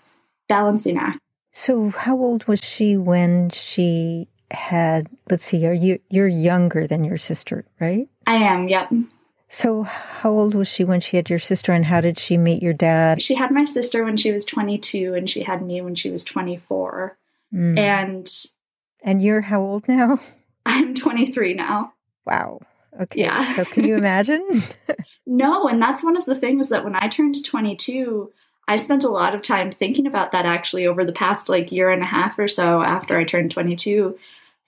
balancing 0.47 0.97
act. 0.97 1.19
So 1.51 1.89
how 1.89 2.17
old 2.17 2.47
was 2.47 2.59
she 2.63 2.95
when 2.95 3.49
she 3.49 4.27
had 4.51 5.07
let's 5.29 5.45
see 5.45 5.65
are 5.65 5.73
you 5.73 5.99
you're 6.09 6.27
younger 6.27 6.85
than 6.85 7.03
your 7.03 7.17
sister, 7.17 7.65
right? 7.79 8.07
I 8.27 8.35
am, 8.35 8.67
yep. 8.67 8.91
So, 9.47 9.83
how 9.83 10.31
old 10.31 10.55
was 10.55 10.67
she 10.67 10.83
when 10.83 11.01
she 11.01 11.17
had 11.17 11.29
your 11.29 11.39
sister, 11.39 11.71
and 11.71 11.85
how 11.85 12.01
did 12.01 12.19
she 12.19 12.37
meet 12.37 12.63
your 12.63 12.73
dad? 12.73 13.21
She 13.21 13.35
had 13.35 13.51
my 13.51 13.65
sister 13.65 14.03
when 14.03 14.17
she 14.17 14.31
was 14.31 14.43
22, 14.45 15.13
and 15.13 15.29
she 15.29 15.43
had 15.43 15.61
me 15.61 15.81
when 15.81 15.95
she 15.95 16.09
was 16.09 16.23
24. 16.23 17.17
Mm. 17.53 17.77
And 17.77 18.31
and 19.03 19.21
you're 19.21 19.41
how 19.41 19.61
old 19.61 19.87
now? 19.87 20.19
I'm 20.65 20.95
23 20.95 21.53
now. 21.53 21.93
Wow. 22.25 22.61
Okay. 22.99 23.21
Yeah. 23.21 23.55
so, 23.55 23.65
can 23.65 23.85
you 23.85 23.95
imagine? 23.95 24.61
no, 25.27 25.67
and 25.67 25.81
that's 25.81 26.03
one 26.03 26.17
of 26.17 26.25
the 26.25 26.35
things 26.35 26.69
that 26.69 26.83
when 26.83 26.95
I 26.99 27.07
turned 27.07 27.43
22, 27.45 28.31
I 28.67 28.77
spent 28.77 29.03
a 29.03 29.09
lot 29.09 29.35
of 29.35 29.41
time 29.41 29.71
thinking 29.71 30.07
about 30.07 30.31
that 30.31 30.45
actually 30.45 30.87
over 30.87 31.05
the 31.05 31.11
past 31.11 31.49
like 31.49 31.71
year 31.71 31.91
and 31.91 32.01
a 32.01 32.05
half 32.05 32.39
or 32.39 32.47
so 32.47 32.81
after 32.81 33.17
I 33.17 33.25
turned 33.25 33.51
22 33.51 34.17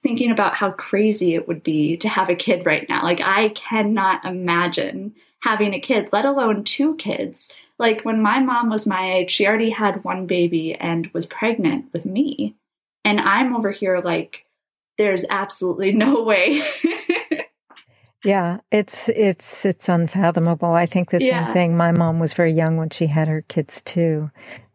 thinking 0.07 0.31
about 0.31 0.55
how 0.55 0.71
crazy 0.71 1.35
it 1.35 1.49
would 1.49 1.61
be 1.61 1.97
to 1.97 2.07
have 2.07 2.29
a 2.29 2.35
kid 2.35 2.65
right 2.65 2.87
now. 2.87 3.03
Like, 3.03 3.19
I 3.19 3.49
cannot 3.49 4.23
imagine 4.23 5.13
having 5.41 5.73
a 5.73 5.81
kid, 5.81 6.13
let 6.13 6.23
alone 6.23 6.63
two 6.63 6.95
kids. 6.95 7.53
Like, 7.77 8.05
when 8.05 8.21
my 8.21 8.39
mom 8.39 8.69
was 8.69 8.87
my 8.87 9.15
age, 9.15 9.31
she 9.31 9.45
already 9.45 9.69
had 9.69 10.05
one 10.05 10.25
baby 10.25 10.75
and 10.75 11.07
was 11.07 11.25
pregnant 11.25 11.91
with 11.91 12.05
me. 12.05 12.55
And 13.03 13.19
I'm 13.19 13.53
over 13.53 13.69
here 13.71 13.99
like, 13.99 14.45
there's 14.97 15.25
absolutely 15.29 15.91
no 15.91 16.23
way. 16.23 16.61
yeah, 18.23 18.59
it's 18.71 19.09
it's 19.09 19.65
it's 19.65 19.89
unfathomable. 19.89 20.71
I 20.71 20.85
think 20.85 21.09
the 21.11 21.21
yeah. 21.21 21.47
same 21.47 21.53
thing. 21.53 21.77
My 21.77 21.91
mom 21.91 22.19
was 22.19 22.33
very 22.33 22.53
young 22.53 22.77
when 22.77 22.91
she 22.91 23.07
had 23.07 23.27
her 23.27 23.41
kids 23.41 23.81
too. 23.81 24.31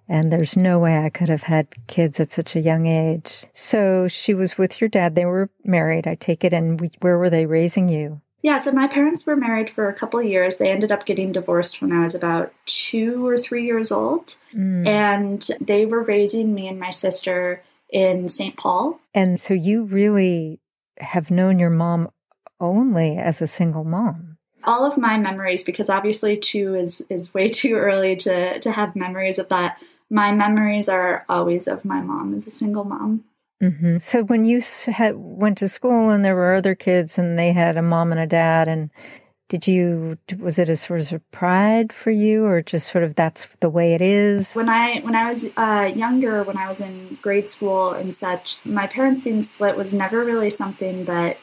And 0.08 0.32
there's 0.32 0.56
no 0.56 0.78
way 0.78 0.98
I 0.98 1.10
could 1.10 1.28
have 1.28 1.44
had 1.44 1.68
kids 1.86 2.20
at 2.20 2.32
such 2.32 2.56
a 2.56 2.60
young 2.60 2.86
age. 2.86 3.44
So 3.52 4.08
she 4.08 4.34
was 4.34 4.58
with 4.58 4.80
your 4.80 4.88
dad. 4.88 5.14
They 5.14 5.24
were 5.24 5.50
married, 5.64 6.06
I 6.06 6.16
take 6.16 6.44
it. 6.44 6.52
And 6.52 6.80
we, 6.80 6.90
where 7.00 7.18
were 7.18 7.30
they 7.30 7.46
raising 7.46 7.88
you? 7.88 8.20
Yeah, 8.42 8.58
so 8.58 8.72
my 8.72 8.88
parents 8.88 9.24
were 9.24 9.36
married 9.36 9.70
for 9.70 9.88
a 9.88 9.94
couple 9.94 10.18
of 10.18 10.26
years. 10.26 10.56
They 10.56 10.70
ended 10.70 10.90
up 10.90 11.06
getting 11.06 11.30
divorced 11.30 11.80
when 11.80 11.92
I 11.92 12.02
was 12.02 12.16
about 12.16 12.52
two 12.66 13.24
or 13.24 13.38
three 13.38 13.64
years 13.64 13.92
old. 13.92 14.36
Mm. 14.52 14.86
And 14.86 15.48
they 15.60 15.86
were 15.86 16.02
raising 16.02 16.52
me 16.52 16.66
and 16.66 16.80
my 16.80 16.90
sister 16.90 17.62
in 17.88 18.28
St. 18.28 18.56
Paul. 18.56 19.00
And 19.14 19.40
so 19.40 19.54
you 19.54 19.84
really 19.84 20.60
have 20.98 21.30
known 21.30 21.60
your 21.60 21.70
mom 21.70 22.10
only 22.58 23.16
as 23.16 23.40
a 23.40 23.46
single 23.46 23.84
mom 23.84 24.32
all 24.64 24.86
of 24.86 24.96
my 24.96 25.18
memories 25.18 25.64
because 25.64 25.90
obviously 25.90 26.36
two 26.36 26.74
is 26.74 27.04
is 27.10 27.34
way 27.34 27.48
too 27.50 27.74
early 27.74 28.16
to 28.16 28.60
to 28.60 28.70
have 28.70 28.96
memories 28.96 29.38
of 29.38 29.48
that 29.48 29.78
my 30.12 30.30
memories 30.30 30.90
are 30.90 31.24
always 31.28 31.66
of 31.66 31.86
my 31.86 32.02
mom 32.02 32.34
as 32.34 32.46
a 32.46 32.50
single 32.50 32.84
mom. 32.84 33.24
Mm-hmm. 33.62 33.96
So 33.96 34.24
when 34.24 34.44
you 34.44 34.60
had, 34.86 35.16
went 35.16 35.56
to 35.58 35.68
school 35.68 36.10
and 36.10 36.22
there 36.22 36.36
were 36.36 36.54
other 36.54 36.74
kids 36.74 37.18
and 37.18 37.38
they 37.38 37.52
had 37.52 37.78
a 37.78 37.82
mom 37.82 38.12
and 38.12 38.20
a 38.20 38.26
dad, 38.26 38.68
and 38.68 38.90
did 39.48 39.66
you 39.66 40.18
was 40.38 40.58
it 40.58 40.68
a 40.68 40.76
sort 40.76 41.12
of 41.12 41.30
pride 41.30 41.92
for 41.92 42.10
you, 42.10 42.44
or 42.44 42.60
just 42.60 42.90
sort 42.90 43.04
of 43.04 43.14
that's 43.14 43.46
the 43.60 43.70
way 43.70 43.94
it 43.94 44.02
is? 44.02 44.54
When 44.54 44.68
I 44.68 45.00
when 45.00 45.14
I 45.14 45.30
was 45.30 45.48
uh, 45.56 45.90
younger, 45.94 46.42
when 46.42 46.58
I 46.58 46.68
was 46.68 46.80
in 46.80 47.18
grade 47.22 47.48
school 47.48 47.92
and 47.92 48.14
such, 48.14 48.58
my 48.66 48.86
parents 48.86 49.22
being 49.22 49.42
split 49.42 49.76
was 49.76 49.94
never 49.94 50.24
really 50.24 50.50
something 50.50 51.06
that 51.06 51.38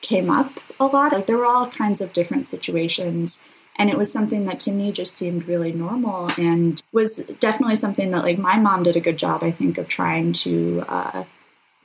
came 0.00 0.30
up 0.30 0.52
a 0.78 0.86
lot. 0.86 1.12
Like 1.12 1.26
there 1.26 1.38
were 1.38 1.46
all 1.46 1.68
kinds 1.68 2.00
of 2.00 2.12
different 2.12 2.46
situations 2.46 3.42
and 3.76 3.90
it 3.90 3.96
was 3.96 4.12
something 4.12 4.44
that 4.46 4.60
to 4.60 4.72
me 4.72 4.92
just 4.92 5.14
seemed 5.14 5.48
really 5.48 5.72
normal 5.72 6.30
and 6.38 6.82
was 6.92 7.24
definitely 7.40 7.76
something 7.76 8.10
that 8.10 8.22
like 8.22 8.38
my 8.38 8.56
mom 8.56 8.82
did 8.82 8.96
a 8.96 9.00
good 9.00 9.16
job 9.16 9.42
i 9.42 9.50
think 9.50 9.78
of 9.78 9.88
trying 9.88 10.32
to 10.32 10.84
uh, 10.88 11.24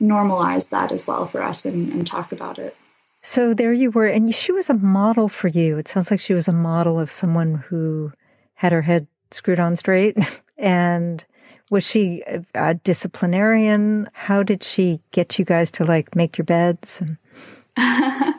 normalize 0.00 0.70
that 0.70 0.92
as 0.92 1.06
well 1.06 1.26
for 1.26 1.42
us 1.42 1.64
and, 1.64 1.92
and 1.92 2.06
talk 2.06 2.32
about 2.32 2.58
it. 2.58 2.76
So 3.20 3.52
there 3.52 3.72
you 3.72 3.90
were 3.90 4.06
and 4.06 4.34
she 4.34 4.52
was 4.52 4.70
a 4.70 4.74
model 4.74 5.28
for 5.28 5.48
you. 5.48 5.76
It 5.78 5.88
sounds 5.88 6.10
like 6.10 6.20
she 6.20 6.34
was 6.34 6.48
a 6.48 6.52
model 6.52 6.98
of 6.98 7.10
someone 7.10 7.64
who 7.68 8.12
had 8.54 8.72
her 8.72 8.82
head 8.82 9.06
screwed 9.30 9.60
on 9.60 9.76
straight. 9.76 10.16
And 10.60 11.24
was 11.70 11.86
she 11.86 12.24
a 12.52 12.74
disciplinarian? 12.74 14.10
How 14.12 14.42
did 14.42 14.64
she 14.64 15.00
get 15.12 15.38
you 15.38 15.44
guys 15.44 15.70
to 15.70 15.84
like 15.84 16.16
make 16.16 16.36
your 16.36 16.44
beds 16.46 17.00
and 17.00 17.16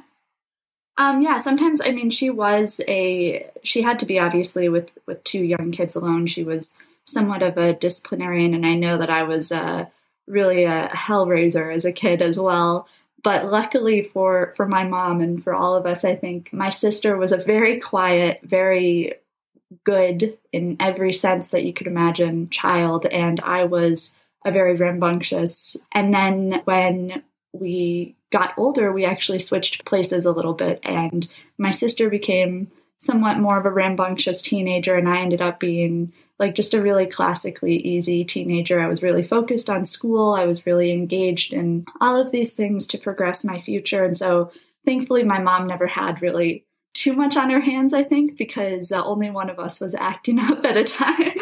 Um, 1.00 1.22
yeah, 1.22 1.38
sometimes 1.38 1.80
I 1.82 1.92
mean 1.92 2.10
she 2.10 2.30
was 2.30 2.82
a 2.88 3.50
she 3.64 3.82
had 3.82 4.00
to 4.00 4.06
be 4.06 4.20
obviously 4.20 4.68
with 4.68 4.92
with 5.08 5.24
two 5.24 5.42
young 5.42 5.72
kids 5.72 5.96
alone. 5.96 6.28
She 6.28 6.44
was 6.44 6.78
somewhat 7.06 7.42
of 7.42 7.58
a 7.58 7.74
disciplinarian, 7.74 8.54
and 8.54 8.66
I 8.66 8.76
know 8.76 8.98
that 8.98 9.10
I 9.10 9.24
was 9.24 9.50
uh, 9.52 9.86
really 10.28 10.66
a 10.66 10.90
hellraiser 10.90 11.74
as 11.74 11.86
a 11.86 11.94
kid 11.94 12.22
as 12.22 12.38
well. 12.38 12.86
But 13.24 13.46
luckily 13.46 14.04
for 14.04 14.54
for 14.58 14.68
my 14.68 14.84
mom 14.84 15.22
and 15.22 15.42
for 15.42 15.54
all 15.54 15.74
of 15.76 15.86
us, 15.86 16.04
I 16.04 16.16
think 16.16 16.52
my 16.52 16.70
sister 16.70 17.16
was 17.16 17.32
a 17.32 17.38
very 17.38 17.80
quiet, 17.80 18.42
very 18.44 19.14
good 19.86 20.38
in 20.52 20.76
every 20.82 21.14
sense 21.14 21.52
that 21.52 21.64
you 21.64 21.72
could 21.72 21.88
imagine 21.88 22.50
child, 22.50 23.06
and 23.06 23.40
I 23.40 23.64
was 23.64 24.18
a 24.46 24.52
very 24.52 24.76
rambunctious. 24.76 25.78
And 25.94 26.14
then 26.14 26.62
when 26.66 27.24
we 27.54 28.16
got 28.32 28.58
older, 28.58 28.92
we 28.92 29.06
actually 29.06 29.40
switched 29.40 29.86
places 29.86 30.26
a 30.26 30.32
little 30.32 30.54
bit, 30.54 30.80
and 30.84 31.28
my 31.58 31.72
sister 31.72 32.10
became 32.10 32.70
somewhat 33.00 33.40
more 33.40 33.58
of 33.58 33.66
a 33.66 33.72
rambunctious 33.72 34.42
teenager, 34.42 34.96
and 34.96 35.08
I 35.08 35.22
ended 35.22 35.42
up 35.42 35.60
being 35.60 36.14
like 36.38 36.56
just 36.56 36.74
a 36.74 36.82
really 36.82 37.06
classically 37.06 37.76
easy 37.78 38.24
teenager. 38.24 38.80
I 38.80 38.88
was 38.88 39.04
really 39.04 39.24
focused 39.24 39.70
on 39.70 39.86
school, 39.86 40.34
I 40.34 40.46
was 40.46 40.66
really 40.66 40.92
engaged 40.92 41.54
in 41.54 41.86
all 42.00 42.18
of 42.18 42.32
these 42.32 42.54
things 42.54 42.88
to 42.88 42.98
progress 42.98 43.44
my 43.44 43.60
future, 43.60 44.04
and 44.04 44.16
so 44.16 44.52
thankfully, 44.86 45.24
my 45.24 45.40
mom 45.40 45.68
never 45.68 45.88
had 45.88 46.22
really 46.22 46.66
too 46.94 47.14
much 47.14 47.38
on 47.38 47.50
her 47.50 47.62
hands, 47.62 47.94
I 47.94 48.04
think, 48.04 48.38
because 48.38 48.92
uh, 48.92 49.04
only 49.04 49.30
one 49.30 49.50
of 49.50 49.60
us 49.60 49.80
was 49.80 49.96
acting 49.96 50.40
up 50.40 50.64
at 50.66 50.78
a 50.78 50.84
time. 50.84 51.36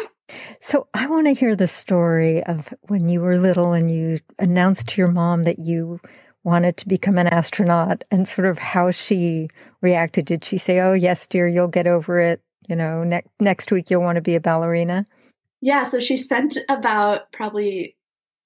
So 0.60 0.88
I 0.92 1.06
want 1.06 1.26
to 1.26 1.34
hear 1.34 1.56
the 1.56 1.66
story 1.66 2.42
of 2.44 2.72
when 2.82 3.08
you 3.08 3.20
were 3.20 3.38
little 3.38 3.72
and 3.72 3.90
you 3.90 4.20
announced 4.38 4.88
to 4.88 5.00
your 5.00 5.10
mom 5.10 5.44
that 5.44 5.58
you 5.58 6.00
wanted 6.48 6.76
to 6.78 6.88
become 6.88 7.18
an 7.18 7.26
astronaut 7.26 8.04
and 8.10 8.26
sort 8.26 8.46
of 8.46 8.58
how 8.58 8.90
she 8.90 9.48
reacted. 9.82 10.24
Did 10.24 10.44
she 10.44 10.56
say, 10.56 10.80
"Oh, 10.80 10.94
yes, 10.94 11.26
dear, 11.26 11.46
you'll 11.46 11.68
get 11.68 11.86
over 11.86 12.18
it. 12.18 12.40
You 12.68 12.76
know, 12.76 13.04
next 13.04 13.28
next 13.38 13.70
week 13.70 13.90
you'll 13.90 14.02
want 14.02 14.16
to 14.16 14.22
be 14.22 14.34
a 14.34 14.40
ballerina"? 14.40 15.04
Yeah, 15.60 15.82
so 15.82 16.00
she 16.00 16.16
spent 16.16 16.56
about 16.68 17.32
probably 17.32 17.96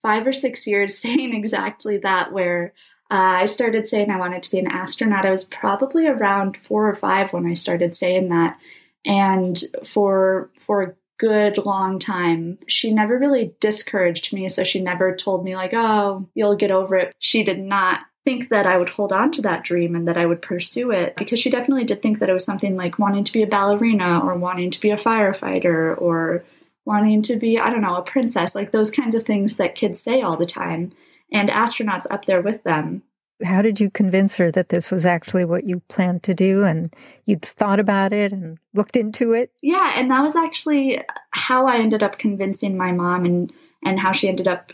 5 0.03 0.27
or 0.27 0.33
6 0.33 0.67
years 0.67 0.99
saying 1.05 1.35
exactly 1.35 1.99
that 1.99 2.33
where 2.33 2.75
uh, 3.11 3.43
I 3.43 3.45
started 3.45 3.89
saying 3.89 4.11
I 4.11 4.19
wanted 4.19 4.43
to 4.43 4.51
be 4.51 4.59
an 4.59 4.71
astronaut. 4.71 5.27
I 5.27 5.31
was 5.31 5.45
probably 5.45 6.07
around 6.09 6.57
4 6.57 6.89
or 6.89 6.95
5 6.95 7.33
when 7.33 7.47
I 7.47 7.55
started 7.55 7.95
saying 7.95 8.31
that. 8.31 8.59
And 9.05 9.63
for 9.85 10.51
for 10.61 10.97
good 11.23 11.57
long 11.65 12.01
time. 12.01 12.59
She 12.67 12.93
never 12.93 13.17
really 13.17 13.55
discouraged 13.61 14.33
me, 14.33 14.49
so 14.49 14.65
she 14.65 14.81
never 14.81 15.15
told 15.15 15.45
me, 15.45 15.55
like, 15.55 15.73
oh, 15.73 16.29
you'll 16.35 16.57
get 16.57 16.73
over 16.73 16.97
it. 16.97 17.15
She 17.21 17.45
did 17.45 17.61
not 17.61 18.01
think 18.25 18.49
that 18.49 18.67
I 18.67 18.77
would 18.77 18.89
hold 18.89 19.13
on 19.13 19.31
to 19.33 19.43
that 19.43 19.63
dream 19.63 19.95
and 19.95 20.09
that 20.09 20.19
I 20.19 20.27
would 20.27 20.43
pursue 20.43 20.91
it 20.91 21.15
because 21.15 21.39
she 21.39 21.49
definitely 21.49 21.85
did 21.85 22.03
think 22.03 22.19
that 22.19 22.29
it 22.29 22.33
was 22.33 22.45
something 22.45 22.77
like 22.77 22.99
wanting 22.99 23.23
to 23.23 23.33
be 23.33 23.43
a 23.43 23.47
ballerina 23.47 24.21
or 24.21 24.37
wanting 24.37 24.73
to 24.73 24.81
be 24.81 24.91
a 24.91 24.97
firefighter 24.97 26.01
or 26.01 26.45
wanting 26.85 27.23
to 27.23 27.37
be, 27.37 27.57
I 27.59 27.71
don't 27.71 27.83
know, 27.83 27.97
a 27.97 28.03
princess, 28.03 28.57
like 28.57 28.73
those 28.73 28.91
kinds 28.91 29.15
of 29.15 29.23
things 29.23 29.57
that 29.57 29.77
kids 29.77 30.01
say 30.01 30.23
all 30.23 30.37
the 30.37 30.47
time. 30.47 30.93
And 31.33 31.49
astronauts 31.49 32.07
up 32.11 32.27
there 32.27 32.43
with 32.43 32.65
them 32.65 33.03
how 33.45 33.63
did 33.63 33.81
you 33.81 33.91
convince 33.91 34.37
her 34.37 34.51
that 34.53 34.69
this 34.69 34.91
was 34.91 35.07
actually 35.07 35.45
what 35.45 35.65
you 35.65 35.81
planned 35.89 36.23
to 36.25 36.35
do 36.35 36.65
and 36.65 36.95
you'd 37.27 37.43
thought 37.43 37.81
about 37.81 38.13
it 38.13 38.33
and 38.33 38.59
looked 38.75 38.97
into 38.97 39.33
it? 39.33 39.51
Yeah, 39.63 39.93
and 39.97 40.11
that 40.11 40.23
was 40.23 40.37
actually 40.37 41.01
how 41.31 41.67
I 41.67 41.77
ended 41.77 42.03
up 42.03 42.19
convincing 42.19 42.77
my 42.77 42.93
mom 42.93 43.25
and 43.25 43.53
and 43.85 43.99
how 43.99 44.13
she 44.13 44.29
ended 44.29 44.47
up 44.47 44.73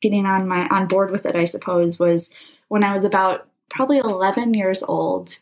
getting 0.00 0.26
on 0.26 0.48
my 0.48 0.66
on 0.68 0.86
board 0.86 1.10
with 1.10 1.26
it, 1.26 1.36
I 1.36 1.44
suppose, 1.44 1.98
was 1.98 2.36
when 2.68 2.84
I 2.84 2.92
was 2.92 3.04
about 3.04 3.48
probably 3.70 3.98
11 3.98 4.54
years 4.54 4.82
old. 4.82 5.38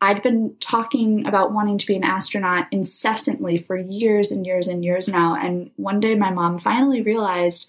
I'd 0.00 0.22
been 0.22 0.54
talking 0.60 1.26
about 1.26 1.52
wanting 1.52 1.78
to 1.78 1.86
be 1.86 1.96
an 1.96 2.04
astronaut 2.04 2.68
incessantly 2.70 3.58
for 3.58 3.76
years 3.76 4.30
and 4.30 4.46
years 4.46 4.68
and 4.68 4.84
years 4.84 5.08
now. 5.08 5.34
And 5.34 5.72
one 5.76 5.98
day 5.98 6.14
my 6.14 6.30
mom 6.30 6.60
finally 6.60 7.02
realized 7.02 7.68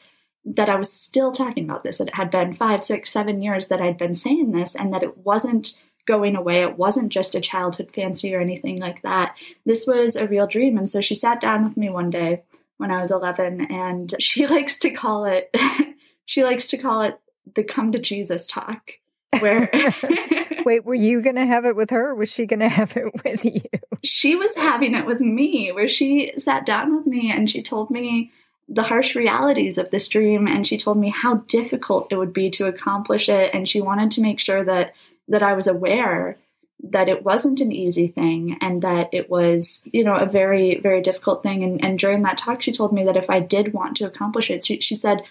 that 0.50 0.70
I 0.70 0.76
was 0.76 0.92
still 0.92 1.32
talking 1.32 1.64
about 1.64 1.84
this. 1.84 2.02
It 2.02 2.16
had 2.16 2.32
been 2.32 2.54
five, 2.54 2.84
six, 2.84 3.12
seven 3.12 3.42
years 3.42 3.68
that 3.68 3.82
I'd 3.82 3.98
been 3.98 4.16
saying 4.16 4.52
this, 4.52 4.76
and 4.76 4.92
that 4.94 5.04
it 5.04 5.20
wasn't 5.20 5.78
going 6.08 6.36
away. 6.36 6.62
It 6.62 6.78
wasn't 6.78 7.12
just 7.12 7.36
a 7.36 7.42
childhood 7.42 7.92
fancy 7.94 8.34
or 8.34 8.42
anything 8.42 8.80
like 8.80 9.04
that. 9.04 9.36
This 9.66 9.86
was 9.86 10.16
a 10.16 10.28
real 10.28 10.48
dream. 10.48 10.78
And 10.78 10.90
so 10.90 11.02
she 11.02 11.14
sat 11.14 11.40
down 11.40 11.64
with 11.64 11.78
me 11.78 11.90
one 11.90 12.10
day 12.10 12.42
when 12.78 12.90
I 12.90 13.00
was 13.00 13.12
11, 13.12 13.72
and 13.72 14.14
she 14.20 14.48
likes 14.56 14.80
to 14.80 14.90
call 14.90 15.26
it, 15.26 15.56
she 16.26 16.44
likes 16.44 16.68
to 16.70 16.78
call 16.78 17.04
it 17.04 17.20
the 17.56 17.64
come 17.64 17.92
to 17.92 18.00
Jesus 18.00 18.48
talk. 18.48 18.94
Where 19.40 19.70
wait, 20.66 20.86
were 20.86 20.96
you 20.96 21.22
going 21.22 21.36
to 21.36 21.46
have 21.46 21.66
it 21.66 21.76
with 21.76 21.92
her? 21.92 22.16
was 22.16 22.32
she 22.32 22.48
going 22.48 22.62
to 22.62 22.70
have 22.70 22.98
it 22.98 23.24
with 23.24 23.46
you? 23.46 23.62
She 24.04 24.36
was 24.36 24.56
having 24.56 24.96
it 24.96 25.06
with 25.06 25.20
me, 25.20 25.72
where 25.72 25.88
she 25.88 26.34
sat 26.38 26.66
down 26.66 26.98
with 26.98 27.06
me 27.06 27.32
and 27.32 27.50
she 27.50 27.62
told 27.62 27.92
me 27.92 28.32
the 28.70 28.84
harsh 28.84 29.16
realities 29.16 29.78
of 29.78 29.90
this 29.90 30.08
dream 30.08 30.48
and 30.48 30.66
she 30.66 30.78
told 30.78 30.98
me 30.98 31.10
how 31.10 31.36
difficult 31.48 32.12
it 32.12 32.18
would 32.18 32.32
be 32.32 32.52
to 32.52 32.68
accomplish 32.68 33.28
it 33.28 33.54
and 33.54 33.68
she 33.68 33.82
wanted 33.82 34.12
to 34.12 34.22
make 34.22 34.40
sure 34.40 34.64
that 34.64 34.94
that 35.28 35.44
I 35.44 35.54
was 35.54 35.68
aware 35.68 36.38
that 36.82 37.10
it 37.10 37.24
wasn't 37.24 37.60
an 37.60 37.72
easy 37.72 38.08
thing 38.08 38.58
and 38.62 38.82
that 38.84 39.10
it 39.12 39.30
was 39.30 39.82
you 39.86 40.04
know 40.04 40.16
a 40.16 40.26
very 40.26 40.80
very 40.80 41.02
difficult 41.02 41.42
thing. 41.42 41.64
And, 41.64 41.84
and 41.84 41.98
during 41.98 42.22
that 42.22 42.38
talk 42.38 42.62
she 42.62 42.72
told 42.72 42.94
me 42.94 43.04
that 43.06 43.18
if 43.18 43.30
i 43.30 43.40
did 43.40 43.74
want 43.74 43.98
to 43.98 44.06
accomplish 44.06 44.52
it 44.52 44.64
she, 44.64 44.80
she 44.80 44.96
said 44.96 45.24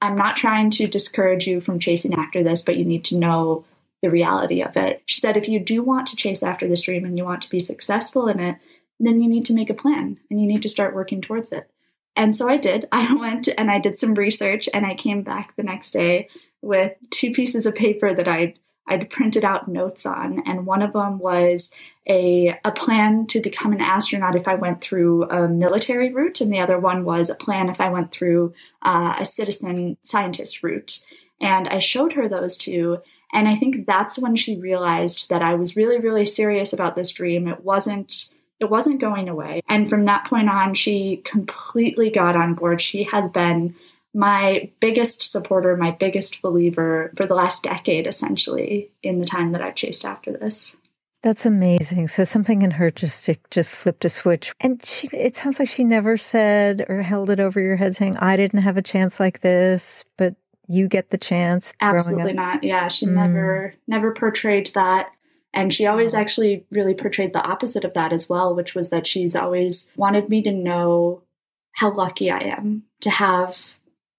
i'm 0.00 0.16
not 0.16 0.36
trying 0.36 0.70
to 0.70 0.86
discourage 0.86 1.46
you 1.46 1.60
from 1.60 1.80
chasing 1.80 2.14
after 2.14 2.42
this 2.44 2.62
but 2.62 2.76
you 2.76 2.84
need 2.84 3.04
to 3.06 3.18
know 3.18 3.64
the 4.02 4.10
reality 4.10 4.62
of 4.62 4.76
it. 4.76 5.02
She 5.06 5.18
said 5.18 5.38
if 5.38 5.48
you 5.48 5.58
do 5.58 5.82
want 5.82 6.08
to 6.08 6.16
chase 6.16 6.42
after 6.42 6.68
this 6.68 6.82
dream 6.82 7.06
and 7.06 7.16
you 7.16 7.24
want 7.24 7.40
to 7.42 7.50
be 7.50 7.58
successful 7.58 8.28
in 8.28 8.38
it 8.38 8.58
then 9.00 9.20
you 9.20 9.28
need 9.28 9.44
to 9.46 9.54
make 9.54 9.70
a 9.70 9.74
plan 9.74 10.20
and 10.30 10.40
you 10.40 10.46
need 10.46 10.62
to 10.62 10.68
start 10.68 10.94
working 10.94 11.20
towards 11.20 11.50
it 11.50 11.68
and 12.16 12.34
so 12.34 12.48
I 12.48 12.56
did. 12.56 12.88
I 12.92 13.12
went 13.14 13.48
and 13.56 13.70
I 13.70 13.78
did 13.78 13.98
some 13.98 14.14
research 14.14 14.68
and 14.72 14.86
I 14.86 14.94
came 14.94 15.22
back 15.22 15.56
the 15.56 15.62
next 15.62 15.90
day 15.90 16.28
with 16.62 16.92
two 17.10 17.32
pieces 17.32 17.66
of 17.66 17.74
paper 17.74 18.14
that 18.14 18.28
I'd 18.28 18.58
I'd 18.86 19.08
printed 19.08 19.44
out 19.44 19.66
notes 19.66 20.04
on, 20.04 20.42
and 20.46 20.66
one 20.66 20.82
of 20.82 20.92
them 20.92 21.18
was 21.18 21.74
a, 22.06 22.58
a 22.64 22.70
plan 22.70 23.26
to 23.28 23.40
become 23.40 23.72
an 23.72 23.80
astronaut 23.80 24.36
if 24.36 24.46
I 24.46 24.56
went 24.56 24.82
through 24.82 25.24
a 25.30 25.48
military 25.48 26.12
route, 26.12 26.42
and 26.42 26.52
the 26.52 26.60
other 26.60 26.78
one 26.78 27.04
was 27.04 27.30
a 27.30 27.34
plan 27.34 27.70
if 27.70 27.80
I 27.80 27.88
went 27.88 28.12
through 28.12 28.52
uh, 28.82 29.16
a 29.18 29.24
citizen 29.24 29.96
scientist 30.02 30.62
route. 30.62 31.02
And 31.40 31.66
I 31.66 31.78
showed 31.78 32.12
her 32.12 32.28
those 32.28 32.58
two, 32.58 32.98
and 33.32 33.48
I 33.48 33.56
think 33.56 33.86
that's 33.86 34.18
when 34.18 34.36
she 34.36 34.60
realized 34.60 35.30
that 35.30 35.40
I 35.42 35.54
was 35.54 35.76
really, 35.76 35.98
really 35.98 36.26
serious 36.26 36.74
about 36.74 36.94
this 36.94 37.10
dream. 37.10 37.48
It 37.48 37.64
wasn't 37.64 38.34
it 38.64 38.70
wasn't 38.70 39.00
going 39.00 39.28
away. 39.28 39.62
And 39.68 39.88
from 39.88 40.06
that 40.06 40.26
point 40.26 40.50
on, 40.50 40.74
she 40.74 41.18
completely 41.18 42.10
got 42.10 42.36
on 42.36 42.54
board. 42.54 42.80
She 42.80 43.04
has 43.04 43.28
been 43.28 43.76
my 44.12 44.70
biggest 44.80 45.30
supporter, 45.30 45.76
my 45.76 45.90
biggest 45.90 46.40
believer 46.40 47.12
for 47.16 47.26
the 47.26 47.34
last 47.34 47.62
decade, 47.64 48.06
essentially, 48.06 48.90
in 49.02 49.18
the 49.18 49.26
time 49.26 49.52
that 49.52 49.62
I've 49.62 49.74
chased 49.74 50.04
after 50.04 50.32
this. 50.32 50.76
That's 51.22 51.46
amazing. 51.46 52.08
So 52.08 52.24
something 52.24 52.60
in 52.62 52.72
her 52.72 52.90
just 52.90 53.30
just 53.50 53.74
flipped 53.74 54.04
a 54.04 54.10
switch, 54.10 54.52
and 54.60 54.84
she. 54.84 55.08
It 55.10 55.34
sounds 55.36 55.58
like 55.58 55.70
she 55.70 55.82
never 55.82 56.18
said 56.18 56.84
or 56.86 57.00
held 57.00 57.30
it 57.30 57.40
over 57.40 57.60
your 57.60 57.76
head, 57.76 57.96
saying, 57.96 58.18
"I 58.18 58.36
didn't 58.36 58.60
have 58.60 58.76
a 58.76 58.82
chance 58.82 59.18
like 59.18 59.40
this," 59.40 60.04
but 60.18 60.34
you 60.68 60.86
get 60.86 61.08
the 61.08 61.16
chance. 61.16 61.72
Absolutely 61.80 62.34
not. 62.34 62.62
Yeah, 62.62 62.88
she 62.88 63.06
mm. 63.06 63.14
never 63.14 63.74
never 63.88 64.12
portrayed 64.12 64.66
that. 64.74 65.13
And 65.54 65.72
she 65.72 65.86
always 65.86 66.12
actually 66.12 66.66
really 66.72 66.94
portrayed 66.94 67.32
the 67.32 67.42
opposite 67.42 67.84
of 67.84 67.94
that 67.94 68.12
as 68.12 68.28
well, 68.28 68.54
which 68.54 68.74
was 68.74 68.90
that 68.90 69.06
she's 69.06 69.36
always 69.36 69.90
wanted 69.96 70.28
me 70.28 70.42
to 70.42 70.52
know 70.52 71.22
how 71.72 71.92
lucky 71.92 72.30
I 72.30 72.40
am 72.40 72.82
to 73.00 73.10
have 73.10 73.74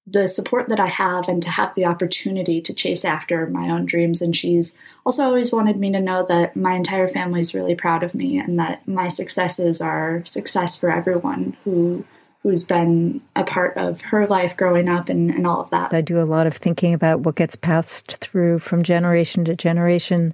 the 0.08 0.28
support 0.28 0.70
that 0.70 0.80
I 0.80 0.88
have 0.88 1.28
and 1.28 1.42
to 1.44 1.50
have 1.50 1.74
the 1.74 1.86
opportunity 1.86 2.62
to 2.62 2.74
chase 2.74 3.04
after 3.04 3.48
my 3.48 3.70
own 3.70 3.86
dreams. 3.86 4.22
And 4.22 4.36
she's 4.36 4.78
also 5.06 5.24
always 5.24 5.52
wanted 5.52 5.78
me 5.78 5.92
to 5.92 6.00
know 6.00 6.24
that 6.26 6.56
my 6.56 6.76
entire 6.76 7.08
family 7.08 7.42
is 7.42 7.56
really 7.56 7.76
proud 7.76 8.04
of 8.04 8.14
me 8.14 8.38
and 8.38 8.60
that 8.60 8.88
my 8.88 9.08
successes 9.08 9.82
are 9.82 10.24
success 10.26 10.76
for 10.76 10.92
everyone 10.92 11.58
who 11.64 12.06
who's 12.44 12.64
been 12.64 13.20
a 13.36 13.44
part 13.44 13.76
of 13.76 14.02
her 14.02 14.28
life 14.28 14.56
growing 14.56 14.88
up 14.88 15.10
and, 15.10 15.32
and 15.32 15.48
all 15.48 15.60
of 15.60 15.72
that. 15.72 15.92
I 15.92 16.02
do 16.02 16.22
a 16.22 16.30
lot 16.30 16.46
of 16.46 16.56
thinking 16.56 16.94
about 16.94 17.22
what 17.22 17.34
gets 17.34 17.56
passed 17.56 18.18
through 18.18 18.60
from 18.60 18.84
generation 18.84 19.46
to 19.46 19.56
generation 19.56 20.32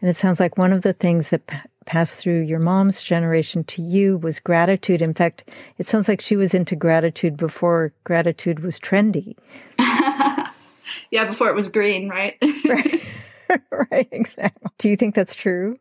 and 0.00 0.08
it 0.08 0.16
sounds 0.16 0.40
like 0.40 0.56
one 0.56 0.72
of 0.72 0.82
the 0.82 0.92
things 0.92 1.30
that 1.30 1.46
p- 1.46 1.56
passed 1.86 2.16
through 2.16 2.42
your 2.42 2.60
mom's 2.60 3.02
generation 3.02 3.64
to 3.64 3.82
you 3.82 4.18
was 4.18 4.40
gratitude. 4.40 5.02
In 5.02 5.14
fact, 5.14 5.50
it 5.78 5.86
sounds 5.86 6.08
like 6.08 6.20
she 6.20 6.36
was 6.36 6.54
into 6.54 6.76
gratitude 6.76 7.36
before 7.36 7.92
gratitude 8.04 8.60
was 8.60 8.78
trendy. 8.78 9.36
yeah, 9.78 11.24
before 11.26 11.48
it 11.48 11.54
was 11.54 11.68
green, 11.68 12.08
right? 12.08 12.36
right. 12.68 13.04
right, 13.90 14.08
exactly. 14.12 14.70
Do 14.78 14.90
you 14.90 14.96
think 14.96 15.14
that's 15.14 15.34
true? 15.34 15.78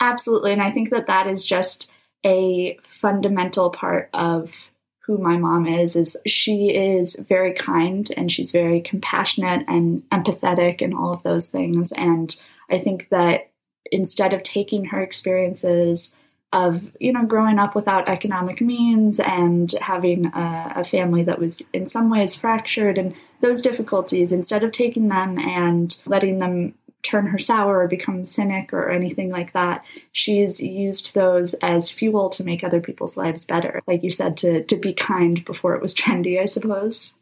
Absolutely. 0.00 0.52
And 0.52 0.62
I 0.62 0.70
think 0.70 0.90
that 0.90 1.06
that 1.06 1.26
is 1.26 1.44
just 1.44 1.90
a 2.26 2.78
fundamental 2.82 3.70
part 3.70 4.10
of 4.12 4.52
who 5.06 5.18
my 5.18 5.36
mom 5.36 5.66
is 5.66 5.96
is 5.96 6.16
she 6.26 6.74
is 6.74 7.16
very 7.28 7.52
kind 7.52 8.10
and 8.16 8.32
she's 8.32 8.52
very 8.52 8.80
compassionate 8.80 9.64
and 9.68 10.02
empathetic 10.10 10.80
and 10.80 10.94
all 10.94 11.12
of 11.12 11.22
those 11.22 11.50
things 11.50 11.92
and 11.92 12.40
i 12.70 12.78
think 12.78 13.08
that 13.10 13.50
instead 13.90 14.32
of 14.32 14.42
taking 14.42 14.86
her 14.86 15.00
experiences 15.00 16.14
of 16.52 16.92
you 17.00 17.12
know 17.12 17.24
growing 17.24 17.58
up 17.58 17.74
without 17.74 18.08
economic 18.08 18.60
means 18.60 19.18
and 19.18 19.72
having 19.80 20.26
a, 20.26 20.72
a, 20.76 20.84
family 20.84 21.24
that 21.24 21.40
was 21.40 21.62
in 21.72 21.84
some 21.84 22.08
ways 22.08 22.36
fractured 22.36 22.96
and 22.96 23.12
those 23.40 23.60
difficulties 23.60 24.30
instead 24.30 24.62
of 24.62 24.70
taking 24.70 25.08
them 25.08 25.36
and 25.36 25.98
letting 26.06 26.38
them 26.38 26.72
turn 27.04 27.26
her 27.26 27.38
sour 27.38 27.80
or 27.80 27.88
become 27.88 28.24
cynic 28.24 28.72
or 28.72 28.90
anything 28.90 29.30
like 29.30 29.52
that. 29.52 29.84
She's 30.12 30.60
used 30.60 31.14
those 31.14 31.54
as 31.54 31.90
fuel 31.90 32.30
to 32.30 32.44
make 32.44 32.64
other 32.64 32.80
people's 32.80 33.16
lives 33.16 33.44
better. 33.44 33.82
Like 33.86 34.02
you 34.02 34.10
said, 34.10 34.36
to 34.38 34.64
to 34.64 34.76
be 34.76 34.94
kind 34.94 35.44
before 35.44 35.74
it 35.74 35.82
was 35.82 35.94
trendy, 35.94 36.40
I 36.40 36.46
suppose. 36.46 37.14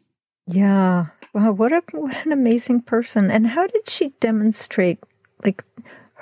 Yeah. 0.47 1.07
Wow, 1.33 1.51
what 1.53 1.73
a 1.73 1.83
what 1.91 2.25
an 2.25 2.31
amazing 2.31 2.81
person. 2.81 3.29
And 3.29 3.47
how 3.47 3.67
did 3.67 3.89
she 3.89 4.09
demonstrate 4.19 4.99
like 5.43 5.63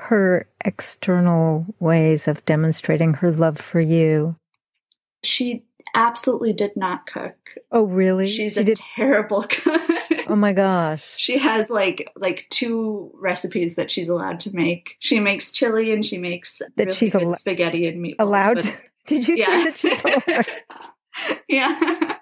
her 0.04 0.48
external 0.66 1.66
ways 1.80 2.28
of 2.28 2.44
demonstrating 2.46 3.14
her 3.16 3.32
love 3.32 3.58
for 3.58 3.80
you? 3.80 4.36
She 5.24 5.64
absolutely 5.94 6.54
did 6.54 6.76
not 6.76 7.06
cook. 7.06 7.36
Oh, 7.72 7.84
really? 7.84 8.28
She's 8.28 8.56
she 8.56 8.62
a 8.62 8.64
did... 8.64 8.78
terrible 8.78 9.44
cook. 9.50 9.82
Oh 10.28 10.36
my 10.36 10.54
gosh. 10.54 11.14
She 11.18 11.38
has 11.38 11.70
like 11.70 12.10
like 12.16 12.48
two 12.50 13.12
recipes 13.16 13.76
that 13.76 13.92
she's 13.92 14.10
allowed 14.10 14.40
to 14.42 14.56
make. 14.56 14.96
She 15.00 15.20
makes 15.20 15.52
chili 15.52 15.94
and 15.94 16.06
she 16.06 16.18
makes 16.18 16.60
that 16.60 16.72
really 16.78 16.92
she's 16.92 17.14
al- 17.14 17.36
spaghetti 17.36 17.88
and 17.88 18.04
meatballs. 18.04 18.16
Allowed? 18.20 18.56
But, 18.56 18.82
Did 19.08 19.28
you 19.28 19.36
yeah. 19.36 19.46
say 19.46 19.64
that 19.66 19.78
she's 19.78 20.04
allowed? 20.28 21.42
yeah. 21.48 22.18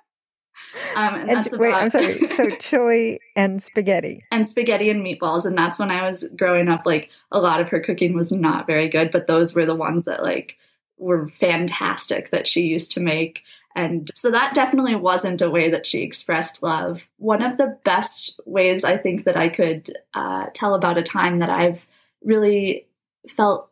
Um, 0.95 1.15
and, 1.15 1.29
and 1.29 1.47
wait, 1.59 1.73
I'm 1.73 1.89
sorry. 1.89 2.27
So 2.35 2.49
chili 2.57 3.19
and 3.35 3.61
spaghetti, 3.61 4.23
and 4.31 4.47
spaghetti 4.47 4.89
and 4.89 5.05
meatballs, 5.05 5.45
and 5.45 5.57
that's 5.57 5.79
when 5.79 5.91
I 5.91 6.05
was 6.05 6.27
growing 6.35 6.67
up. 6.67 6.85
Like 6.85 7.09
a 7.31 7.39
lot 7.39 7.61
of 7.61 7.69
her 7.69 7.79
cooking 7.79 8.13
was 8.13 8.31
not 8.31 8.67
very 8.67 8.89
good, 8.89 9.11
but 9.11 9.27
those 9.27 9.55
were 9.55 9.65
the 9.65 9.75
ones 9.75 10.05
that 10.05 10.23
like 10.23 10.57
were 10.97 11.27
fantastic 11.29 12.29
that 12.31 12.47
she 12.47 12.61
used 12.61 12.91
to 12.93 12.99
make. 12.99 13.43
And 13.75 14.09
so 14.15 14.31
that 14.31 14.55
definitely 14.55 14.95
wasn't 14.95 15.41
a 15.41 15.49
way 15.49 15.69
that 15.69 15.88
she 15.88 16.01
expressed 16.01 16.63
love. 16.63 17.07
One 17.17 17.41
of 17.41 17.57
the 17.57 17.77
best 17.85 18.39
ways 18.45 18.83
I 18.83 18.97
think 18.97 19.23
that 19.23 19.38
I 19.38 19.49
could 19.49 19.95
uh, 20.13 20.47
tell 20.53 20.73
about 20.73 20.97
a 20.97 21.03
time 21.03 21.39
that 21.39 21.49
I've 21.49 21.88
really 22.23 22.88
felt 23.29 23.69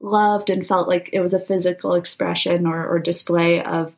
loved 0.00 0.50
and 0.50 0.66
felt 0.66 0.86
like 0.86 1.10
it 1.12 1.20
was 1.20 1.34
a 1.34 1.40
physical 1.40 1.94
expression 1.94 2.66
or, 2.66 2.86
or 2.86 2.98
display 2.98 3.62
of 3.62 3.96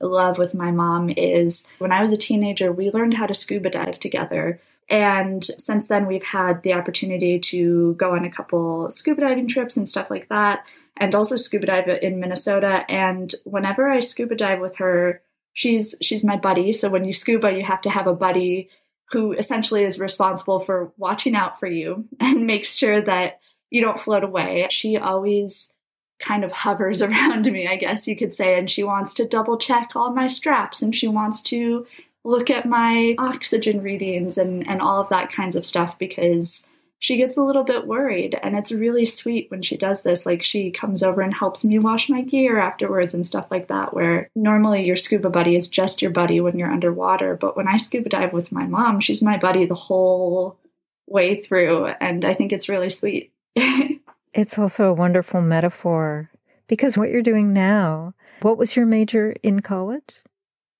love 0.00 0.38
with 0.38 0.54
my 0.54 0.70
mom 0.70 1.10
is 1.10 1.66
when 1.78 1.92
I 1.92 2.02
was 2.02 2.12
a 2.12 2.16
teenager, 2.16 2.72
we 2.72 2.90
learned 2.90 3.14
how 3.14 3.26
to 3.26 3.34
scuba 3.34 3.70
dive 3.70 4.00
together. 4.00 4.60
And 4.88 5.44
since 5.44 5.86
then, 5.86 6.06
we've 6.06 6.24
had 6.24 6.62
the 6.62 6.72
opportunity 6.72 7.38
to 7.38 7.94
go 7.94 8.14
on 8.14 8.24
a 8.24 8.30
couple 8.30 8.90
scuba 8.90 9.20
diving 9.20 9.46
trips 9.46 9.76
and 9.76 9.88
stuff 9.88 10.10
like 10.10 10.28
that 10.28 10.64
and 10.96 11.14
also 11.14 11.36
scuba 11.36 11.66
dive 11.66 11.88
in 11.88 12.20
Minnesota. 12.20 12.84
And 12.88 13.34
whenever 13.44 13.88
I 13.88 14.00
scuba 14.00 14.36
dive 14.36 14.60
with 14.60 14.76
her, 14.76 15.22
she's 15.54 15.94
she's 16.02 16.24
my 16.24 16.36
buddy. 16.36 16.72
So 16.72 16.90
when 16.90 17.04
you 17.04 17.12
scuba, 17.12 17.52
you 17.52 17.64
have 17.64 17.80
to 17.82 17.90
have 17.90 18.06
a 18.06 18.14
buddy 18.14 18.68
who 19.10 19.32
essentially 19.32 19.82
is 19.82 19.98
responsible 19.98 20.58
for 20.58 20.92
watching 20.96 21.34
out 21.34 21.58
for 21.58 21.66
you 21.66 22.06
and 22.20 22.46
makes 22.46 22.76
sure 22.76 23.00
that 23.00 23.40
you 23.70 23.80
don't 23.80 23.98
float 23.98 24.24
away. 24.24 24.68
She 24.70 24.98
always 24.98 25.72
kind 26.20 26.44
of 26.44 26.52
hovers 26.52 27.02
around 27.02 27.50
me, 27.50 27.66
I 27.66 27.76
guess 27.76 28.06
you 28.06 28.16
could 28.16 28.34
say, 28.34 28.58
and 28.58 28.70
she 28.70 28.84
wants 28.84 29.14
to 29.14 29.28
double 29.28 29.58
check 29.58 29.92
all 29.94 30.12
my 30.12 30.26
straps 30.26 30.82
and 30.82 30.94
she 30.94 31.08
wants 31.08 31.42
to 31.44 31.86
look 32.22 32.50
at 32.50 32.66
my 32.66 33.14
oxygen 33.18 33.82
readings 33.82 34.36
and 34.36 34.68
and 34.68 34.82
all 34.82 35.00
of 35.00 35.08
that 35.08 35.32
kinds 35.32 35.56
of 35.56 35.64
stuff 35.64 35.98
because 35.98 36.66
she 36.98 37.16
gets 37.16 37.38
a 37.38 37.42
little 37.42 37.64
bit 37.64 37.86
worried 37.86 38.38
and 38.42 38.54
it's 38.54 38.70
really 38.70 39.06
sweet 39.06 39.50
when 39.50 39.62
she 39.62 39.78
does 39.78 40.02
this. 40.02 40.26
Like 40.26 40.42
she 40.42 40.70
comes 40.70 41.02
over 41.02 41.22
and 41.22 41.32
helps 41.32 41.64
me 41.64 41.78
wash 41.78 42.10
my 42.10 42.20
gear 42.20 42.58
afterwards 42.58 43.14
and 43.14 43.26
stuff 43.26 43.50
like 43.50 43.68
that 43.68 43.94
where 43.94 44.28
normally 44.36 44.84
your 44.84 44.96
scuba 44.96 45.30
buddy 45.30 45.56
is 45.56 45.68
just 45.68 46.02
your 46.02 46.10
buddy 46.10 46.40
when 46.40 46.58
you're 46.58 46.70
underwater 46.70 47.36
but 47.36 47.56
when 47.56 47.66
i 47.66 47.76
scuba 47.76 48.08
dive 48.08 48.32
with 48.32 48.52
my 48.52 48.66
mom 48.66 49.00
she's 49.00 49.22
my 49.22 49.38
buddy 49.38 49.64
the 49.64 49.74
whole 49.74 50.58
way 51.06 51.40
through 51.40 51.86
and 51.86 52.24
i 52.24 52.34
think 52.34 52.52
it's 52.52 52.68
really 52.68 52.90
sweet 52.90 53.32
it's 54.32 54.58
also 54.58 54.86
a 54.86 54.94
wonderful 54.94 55.40
metaphor 55.40 56.30
because 56.66 56.96
what 56.96 57.10
you're 57.10 57.22
doing 57.22 57.52
now 57.52 58.14
what 58.42 58.58
was 58.58 58.76
your 58.76 58.86
major 58.86 59.34
in 59.42 59.60
college 59.60 60.14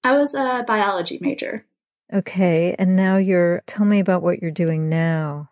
i 0.05 0.13
was 0.13 0.35
a 0.35 0.65
biology 0.67 1.19
major 1.21 1.65
okay 2.13 2.75
and 2.79 2.97
now 2.97 3.17
you're 3.17 3.63
tell 3.67 3.87
me 3.87 4.01
about 4.01 4.23
what 4.23 4.41
you're 4.41 4.51
doing 4.51 4.89
now 4.89 5.49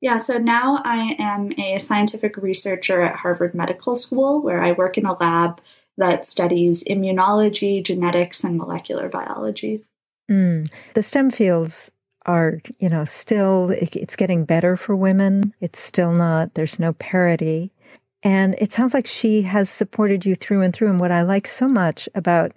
yeah, 0.00 0.18
so 0.18 0.38
now 0.38 0.80
I 0.84 1.16
am 1.18 1.52
a 1.58 1.78
scientific 1.78 2.36
researcher 2.36 3.02
at 3.02 3.16
Harvard 3.16 3.54
Medical 3.54 3.96
School, 3.96 4.40
where 4.40 4.62
I 4.62 4.72
work 4.72 4.96
in 4.96 5.06
a 5.06 5.14
lab 5.14 5.60
that 5.96 6.24
studies 6.24 6.84
immunology, 6.84 7.82
genetics, 7.82 8.44
and 8.44 8.56
molecular 8.56 9.08
biology. 9.08 9.84
Mm. 10.30 10.70
The 10.94 11.02
STEM 11.02 11.32
fields 11.32 11.90
are, 12.28 12.60
you 12.78 12.88
know, 12.88 13.04
still, 13.04 13.70
it's 13.70 14.14
getting 14.14 14.44
better 14.44 14.76
for 14.76 14.94
women. 14.94 15.54
It's 15.60 15.80
still 15.80 16.12
not, 16.12 16.54
there's 16.54 16.78
no 16.78 16.92
parity. 16.92 17.72
And 18.22 18.54
it 18.58 18.72
sounds 18.72 18.94
like 18.94 19.06
she 19.06 19.42
has 19.42 19.70
supported 19.70 20.26
you 20.26 20.34
through 20.36 20.60
and 20.60 20.74
through. 20.74 20.90
And 20.90 21.00
what 21.00 21.10
I 21.10 21.22
like 21.22 21.46
so 21.46 21.66
much 21.66 22.08
about 22.14 22.52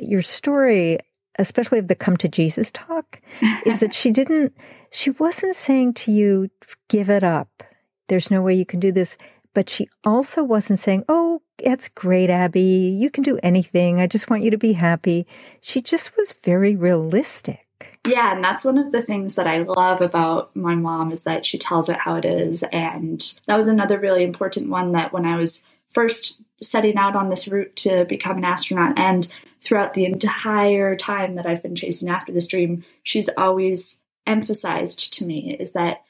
your 0.00 0.22
story, 0.22 0.98
especially 1.38 1.78
of 1.78 1.88
the 1.88 1.94
come 1.94 2.16
to 2.16 2.28
Jesus 2.28 2.70
talk, 2.70 3.20
is 3.66 3.80
that 3.80 3.94
she 3.94 4.10
didn't 4.10 4.54
she 4.90 5.10
wasn't 5.10 5.54
saying 5.54 5.94
to 5.94 6.12
you, 6.12 6.50
give 6.88 7.10
it 7.10 7.22
up. 7.22 7.62
There's 8.08 8.30
no 8.30 8.42
way 8.42 8.54
you 8.54 8.66
can 8.66 8.80
do 8.80 8.90
this. 8.90 9.16
But 9.54 9.68
she 9.68 9.88
also 10.04 10.44
wasn't 10.44 10.78
saying, 10.78 11.04
oh, 11.08 11.42
it's 11.58 11.88
great, 11.88 12.30
Abby. 12.30 12.96
You 13.00 13.10
can 13.10 13.22
do 13.22 13.38
anything. 13.42 14.00
I 14.00 14.06
just 14.06 14.30
want 14.30 14.42
you 14.42 14.50
to 14.50 14.58
be 14.58 14.72
happy. 14.72 15.26
She 15.60 15.80
just 15.80 16.16
was 16.16 16.32
very 16.32 16.76
realistic. 16.76 17.66
Yeah, 18.06 18.34
and 18.34 18.42
that's 18.42 18.64
one 18.64 18.78
of 18.78 18.92
the 18.92 19.02
things 19.02 19.34
that 19.34 19.46
I 19.46 19.58
love 19.58 20.00
about 20.00 20.54
my 20.56 20.74
mom 20.74 21.12
is 21.12 21.24
that 21.24 21.44
she 21.44 21.58
tells 21.58 21.88
it 21.88 21.98
how 21.98 22.14
it 22.14 22.24
is. 22.24 22.62
And 22.72 23.20
that 23.46 23.56
was 23.56 23.68
another 23.68 23.98
really 23.98 24.24
important 24.24 24.70
one 24.70 24.92
that 24.92 25.12
when 25.12 25.26
I 25.26 25.36
was 25.36 25.64
first 25.90 26.40
setting 26.62 26.96
out 26.96 27.14
on 27.14 27.28
this 27.28 27.46
route 27.46 27.76
to 27.76 28.06
become 28.06 28.38
an 28.38 28.44
astronaut 28.44 28.98
and 28.98 29.30
throughout 29.62 29.92
the 29.92 30.06
entire 30.06 30.96
time 30.96 31.34
that 31.34 31.46
I've 31.46 31.62
been 31.62 31.76
chasing 31.76 32.08
after 32.08 32.32
this 32.32 32.46
dream, 32.46 32.84
she's 33.02 33.28
always 33.36 34.00
emphasized 34.26 35.12
to 35.14 35.26
me 35.26 35.56
is 35.58 35.72
that 35.72 36.02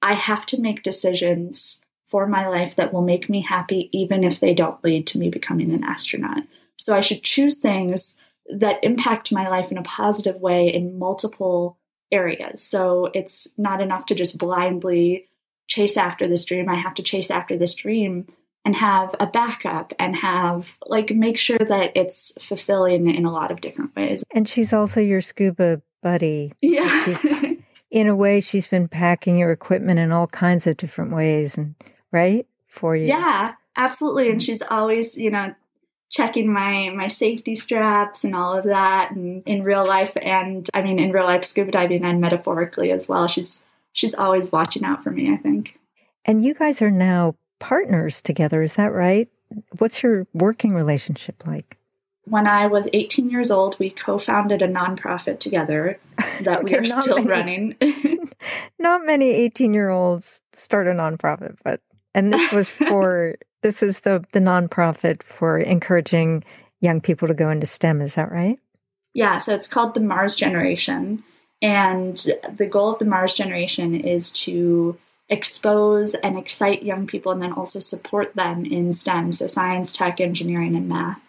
I 0.00 0.14
have 0.14 0.46
to 0.46 0.60
make 0.60 0.82
decisions 0.82 1.82
for 2.06 2.26
my 2.26 2.46
life 2.46 2.76
that 2.76 2.92
will 2.92 3.02
make 3.02 3.28
me 3.28 3.40
happy, 3.40 3.88
even 3.92 4.22
if 4.24 4.40
they 4.40 4.54
don't 4.54 4.82
lead 4.84 5.06
to 5.08 5.18
me 5.18 5.30
becoming 5.30 5.72
an 5.72 5.84
astronaut. 5.84 6.44
So 6.76 6.96
I 6.96 7.00
should 7.00 7.22
choose 7.22 7.56
things 7.56 8.18
that 8.50 8.84
impact 8.84 9.32
my 9.32 9.48
life 9.48 9.70
in 9.70 9.78
a 9.78 9.82
positive 9.82 10.40
way 10.40 10.72
in 10.72 10.98
multiple 10.98 11.78
areas. 12.12 12.62
So 12.62 13.10
it's 13.14 13.52
not 13.56 13.80
enough 13.80 14.06
to 14.06 14.14
just 14.14 14.38
blindly 14.38 15.28
chase 15.66 15.96
after 15.96 16.28
this 16.28 16.44
dream. 16.44 16.68
I 16.68 16.74
have 16.74 16.94
to 16.94 17.02
chase 17.02 17.30
after 17.30 17.56
this 17.56 17.74
dream 17.74 18.26
and 18.64 18.74
have 18.76 19.14
a 19.20 19.26
backup 19.26 19.92
and 19.98 20.16
have 20.16 20.76
like 20.86 21.10
make 21.10 21.38
sure 21.38 21.58
that 21.58 21.92
it's 21.96 22.36
fulfilling 22.42 23.10
in 23.10 23.24
a 23.24 23.32
lot 23.32 23.50
of 23.50 23.60
different 23.60 23.94
ways. 23.94 24.24
And 24.30 24.48
she's 24.48 24.72
also 24.72 25.00
your 25.00 25.20
scuba 25.20 25.82
buddy. 26.02 26.52
Yeah. 26.60 27.04
She's, 27.04 27.26
in 27.90 28.08
a 28.08 28.16
way, 28.16 28.40
she's 28.40 28.66
been 28.66 28.88
packing 28.88 29.38
your 29.38 29.52
equipment 29.52 30.00
in 30.00 30.12
all 30.12 30.26
kinds 30.26 30.66
of 30.66 30.76
different 30.76 31.12
ways, 31.12 31.56
and 31.56 31.76
right 32.10 32.46
for 32.66 32.96
you. 32.96 33.06
Yeah, 33.06 33.54
absolutely. 33.76 34.30
And 34.30 34.40
mm-hmm. 34.40 34.44
she's 34.44 34.62
always, 34.62 35.16
you 35.16 35.30
know, 35.30 35.54
checking 36.10 36.52
my 36.52 36.90
my 36.94 37.08
safety 37.08 37.54
straps 37.54 38.24
and 38.24 38.34
all 38.34 38.56
of 38.56 38.64
that, 38.64 39.12
and 39.12 39.42
in 39.46 39.62
real 39.62 39.84
life, 39.84 40.16
and 40.20 40.68
I 40.74 40.82
mean, 40.82 40.98
in 40.98 41.12
real 41.12 41.24
life, 41.24 41.44
scuba 41.44 41.72
diving 41.72 42.04
and 42.04 42.20
metaphorically 42.20 42.90
as 42.90 43.08
well. 43.08 43.26
She's 43.26 43.64
she's 43.92 44.14
always 44.14 44.52
watching 44.52 44.84
out 44.84 45.02
for 45.02 45.10
me. 45.10 45.32
I 45.32 45.36
think. 45.36 45.78
And 46.24 46.42
you 46.42 46.54
guys 46.54 46.80
are 46.80 46.90
now 46.90 47.36
partners 47.58 48.22
together. 48.22 48.62
Is 48.62 48.74
that 48.74 48.92
right? 48.92 49.28
What's 49.78 50.02
your 50.02 50.26
working 50.32 50.74
relationship 50.74 51.46
like? 51.46 51.78
when 52.26 52.46
I 52.46 52.66
was 52.66 52.88
18 52.92 53.30
years 53.30 53.50
old, 53.50 53.78
we 53.78 53.90
co 53.90 54.18
founded 54.18 54.62
a 54.62 54.68
nonprofit 54.68 55.40
together 55.40 55.98
that 56.40 56.60
okay, 56.60 56.74
we 56.74 56.78
are 56.80 56.84
still 56.84 57.16
many, 57.16 57.30
running. 57.30 57.76
not 58.78 59.04
many 59.04 59.30
18 59.30 59.74
year 59.74 59.90
olds 59.90 60.42
start 60.52 60.86
a 60.86 60.90
nonprofit, 60.90 61.56
but, 61.62 61.80
and 62.14 62.32
this 62.32 62.52
was 62.52 62.68
for 62.68 63.36
this 63.64 63.82
is 63.82 64.00
the 64.00 64.22
the 64.32 64.40
nonprofit 64.40 65.22
for 65.22 65.58
encouraging 65.58 66.44
young 66.80 67.00
people 67.00 67.26
to 67.26 67.34
go 67.34 67.48
into 67.48 67.66
STEM. 67.66 68.02
Is 68.02 68.14
that 68.14 68.30
right? 68.30 68.60
Yeah. 69.14 69.38
So 69.38 69.54
it's 69.54 69.66
called 69.66 69.94
the 69.94 70.00
Mars 70.00 70.36
Generation, 70.36 71.24
and 71.62 72.16
the 72.56 72.68
goal 72.68 72.92
of 72.92 72.98
the 72.98 73.06
Mars 73.06 73.34
Generation 73.34 73.94
is 73.98 74.30
to 74.44 74.98
expose 75.30 76.14
and 76.16 76.36
excite 76.38 76.82
young 76.82 77.06
people, 77.06 77.32
and 77.32 77.40
then 77.40 77.54
also 77.54 77.78
support 77.78 78.34
them 78.34 78.66
in 78.66 78.92
STEM, 78.92 79.32
so 79.32 79.46
science, 79.46 79.94
tech, 79.94 80.20
engineering, 80.20 80.76
and 80.76 80.86
math. 80.86 81.22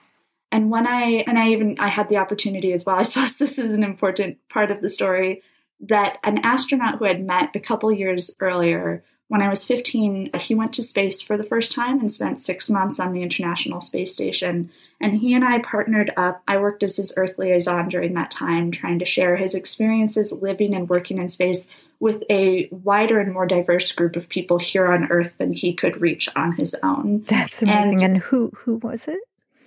And 0.51 0.69
when 0.69 0.85
I 0.85 1.23
and 1.25 1.39
I 1.39 1.47
even 1.51 1.79
I 1.79 1.87
had 1.87 2.09
the 2.09 2.17
opportunity 2.17 2.73
as 2.73 2.85
well. 2.85 2.95
I 2.99 3.03
suppose 3.03 3.37
this 3.37 3.57
is 3.57 3.71
an 3.71 3.83
important 3.83 4.39
part 4.49 4.71
of 4.71 4.81
the 4.81 4.89
story 4.89 5.41
that 5.79 6.17
an 6.25 6.39
astronaut 6.39 6.99
who 6.99 7.05
had 7.05 7.25
met 7.25 7.55
a 7.55 7.61
couple 7.61 7.93
years 7.93 8.35
earlier 8.41 9.05
when 9.27 9.41
I 9.41 9.49
was 9.49 9.63
15, 9.63 10.31
he 10.39 10.53
went 10.53 10.73
to 10.73 10.83
space 10.83 11.21
for 11.21 11.35
the 11.35 11.43
first 11.43 11.71
time 11.71 11.99
and 11.99 12.11
spent 12.11 12.39
six 12.39 12.69
months 12.69 12.99
on 12.99 13.11
the 13.11 13.23
International 13.23 13.81
Space 13.81 14.13
Station. 14.13 14.71
And 15.01 15.17
he 15.17 15.33
and 15.33 15.43
I 15.43 15.59
partnered 15.59 16.11
up. 16.15 16.43
I 16.47 16.57
worked 16.57 16.83
as 16.83 16.97
his 16.97 17.13
Earth 17.17 17.37
liaison 17.37 17.89
during 17.89 18.13
that 18.13 18.31
time, 18.31 18.71
trying 18.71 18.99
to 18.99 19.05
share 19.05 19.35
his 19.35 19.55
experiences 19.55 20.31
living 20.31 20.75
and 20.75 20.87
working 20.87 21.17
in 21.17 21.29
space 21.29 21.67
with 21.99 22.23
a 22.29 22.67
wider 22.71 23.19
and 23.19 23.33
more 23.33 23.45
diverse 23.45 23.91
group 23.91 24.15
of 24.15 24.29
people 24.29 24.59
here 24.59 24.87
on 24.87 25.09
Earth 25.09 25.35
than 25.37 25.53
he 25.53 25.73
could 25.73 26.01
reach 26.01 26.29
on 26.35 26.53
his 26.53 26.75
own. 26.83 27.23
That's 27.27 27.61
amazing. 27.61 28.03
And, 28.03 28.13
and 28.13 28.17
who 28.21 28.51
who 28.55 28.77
was 28.77 29.07
it? 29.07 29.19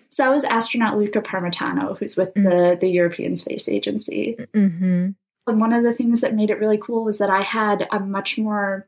So 0.08 0.24
that 0.24 0.30
was 0.30 0.44
astronaut 0.44 0.96
Luca 0.96 1.20
Parmitano, 1.20 1.98
who's 1.98 2.16
with 2.16 2.32
mm-hmm. 2.34 2.48
the, 2.48 2.78
the 2.80 2.88
European 2.88 3.36
Space 3.36 3.68
Agency. 3.68 4.36
Mm-hmm. 4.54 5.10
And 5.46 5.60
one 5.60 5.72
of 5.72 5.82
the 5.82 5.94
things 5.94 6.20
that 6.20 6.34
made 6.34 6.50
it 6.50 6.58
really 6.58 6.78
cool 6.78 7.04
was 7.04 7.18
that 7.18 7.30
I 7.30 7.42
had 7.42 7.86
a 7.90 8.00
much 8.00 8.38
more 8.38 8.87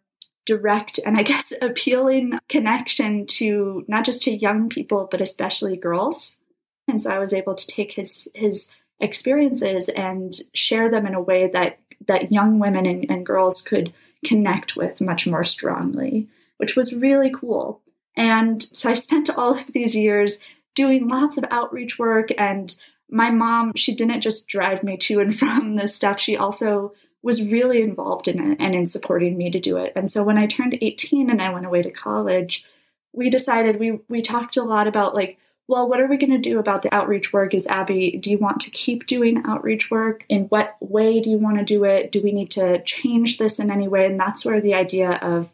direct 0.51 0.99
and 1.07 1.17
I 1.17 1.23
guess 1.23 1.53
appealing 1.63 2.39
connection 2.49 3.27
to 3.39 3.85
not 3.87 4.05
just 4.05 4.23
to 4.25 4.33
young 4.33 4.69
people, 4.69 5.07
but 5.11 5.21
especially 5.21 5.77
girls. 5.77 6.41
And 6.89 7.01
so 7.01 7.11
I 7.11 7.21
was 7.21 7.33
able 7.33 7.55
to 7.55 7.67
take 7.67 7.93
his 7.93 8.29
his 8.35 8.73
experiences 8.99 9.89
and 9.89 10.39
share 10.53 10.91
them 10.91 11.07
in 11.07 11.15
a 11.15 11.23
way 11.23 11.49
that 11.49 11.79
that 12.09 12.33
young 12.33 12.59
women 12.59 12.85
and, 12.87 13.09
and 13.09 13.25
girls 13.25 13.63
could 13.63 13.93
connect 14.25 14.77
with 14.77 15.01
much 15.01 15.27
more 15.27 15.45
strongly, 15.45 16.29
which 16.57 16.75
was 16.77 16.95
really 16.95 17.31
cool. 17.31 17.81
And 18.17 18.63
so 18.75 18.91
I 18.91 18.95
spent 18.95 19.31
all 19.37 19.55
of 19.55 19.73
these 19.73 19.95
years 19.95 20.41
doing 20.75 21.09
lots 21.09 21.39
of 21.39 21.45
outreach 21.51 21.99
work 21.99 22.29
and 22.39 22.75
my 23.13 23.31
mom, 23.31 23.73
she 23.75 23.93
didn't 23.93 24.21
just 24.21 24.47
drive 24.47 24.85
me 24.85 24.97
to 24.97 25.21
and 25.21 25.37
from 25.39 25.77
this 25.77 25.95
stuff. 25.95 26.19
She 26.19 26.37
also 26.37 26.93
was 27.23 27.47
really 27.47 27.83
involved 27.83 28.29
in 28.29 28.53
it 28.53 28.59
and 28.61 28.75
in 28.75 28.87
supporting 28.87 29.37
me 29.37 29.51
to 29.51 29.61
do 29.61 29.77
it. 29.77 29.93
And 29.95 30.11
so 30.11 30.23
when 30.23 30.39
I 30.39 30.47
turned 30.47 30.79
18 30.81 31.31
and 31.31 31.43
I 31.43 31.53
went 31.53 31.67
away 31.67 31.83
to 31.83 31.91
college, 31.91 32.65
we 33.13 33.31
decided 33.31 33.79
we 33.79 34.01
we 34.09 34.23
talked 34.23 34.57
a 34.57 34.63
lot 34.63 34.87
about 34.87 35.15
like, 35.15 35.39
well, 35.69 35.89
what 35.89 36.01
are 36.01 36.07
we 36.07 36.17
going 36.17 36.31
to 36.31 36.39
do 36.39 36.59
about 36.59 36.83
the 36.83 36.93
outreach 36.95 37.33
work? 37.33 37.55
Is 37.55 37.67
Abby, 37.67 38.19
do 38.19 38.31
you 38.31 38.39
want 38.39 38.61
to 38.63 38.71
keep 38.71 39.07
doing 39.07 39.43
outreach 39.47 39.91
work? 39.91 40.25
In 40.29 40.45
what 40.45 40.77
way 40.81 41.21
do 41.21 41.31
you 41.31 41.39
want 41.39 41.59
to 41.59 41.65
do 41.65 41.85
it? 41.85 42.11
Do 42.11 42.23
we 42.23 42.33
need 42.33 42.51
to 42.53 42.83
change 42.83 43.39
this 43.39 43.59
in 43.59 43.71
any 43.71 43.87
way? 43.87 44.07
And 44.07 44.19
that's 44.19 44.45
where 44.45 44.61
the 44.61 44.75
idea 44.75 45.11
of 45.11 45.53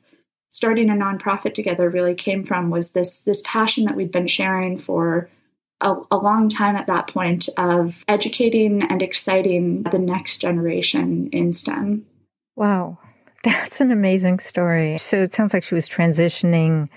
starting 0.51 0.89
a 0.89 0.95
nonprofit 0.95 1.53
together 1.53 1.91
really 1.91 2.15
came 2.15 2.45
from 2.45 2.71
was 2.71 2.93
this 2.93 3.21
this 3.21 3.43
passion 3.45 3.85
that 3.85 3.97
we'd 3.97 4.13
been 4.13 4.27
sharing 4.27 4.79
for 4.79 5.29
a, 5.81 5.95
a, 6.11 6.17
long 6.17 6.49
time 6.49 6.77
at 6.77 6.87
that 6.87 7.09
point 7.09 7.49
of 7.57 8.05
educating 8.09 8.83
and 8.83 9.03
exciting 9.03 9.83
the 9.83 9.99
next 9.99 10.39
generation 10.39 11.29
in 11.33 11.53
STEM. 11.53 12.07
Wow, 12.55 12.99
that's 13.45 13.81
an 13.81 13.91
amazing 13.91 14.39
story. 14.39 14.99
So 14.99 15.19
it 15.19 15.33
sounds 15.33 15.53
like 15.53 15.65
she 15.65 15.75
was 15.75 15.89
transitioning 15.89 16.89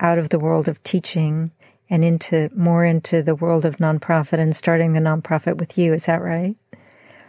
out 0.00 0.18
of 0.18 0.30
the 0.30 0.38
world 0.38 0.68
of 0.68 0.82
teaching 0.82 1.52
and 1.88 2.04
into 2.04 2.50
more 2.54 2.84
into 2.84 3.22
the 3.22 3.34
world 3.34 3.64
of 3.64 3.76
nonprofit 3.76 4.38
and 4.38 4.56
starting 4.56 4.92
the 4.92 5.00
nonprofit 5.00 5.56
with 5.56 5.78
you. 5.78 5.94
Is 5.94 6.06
that 6.06 6.22
right? 6.22 6.56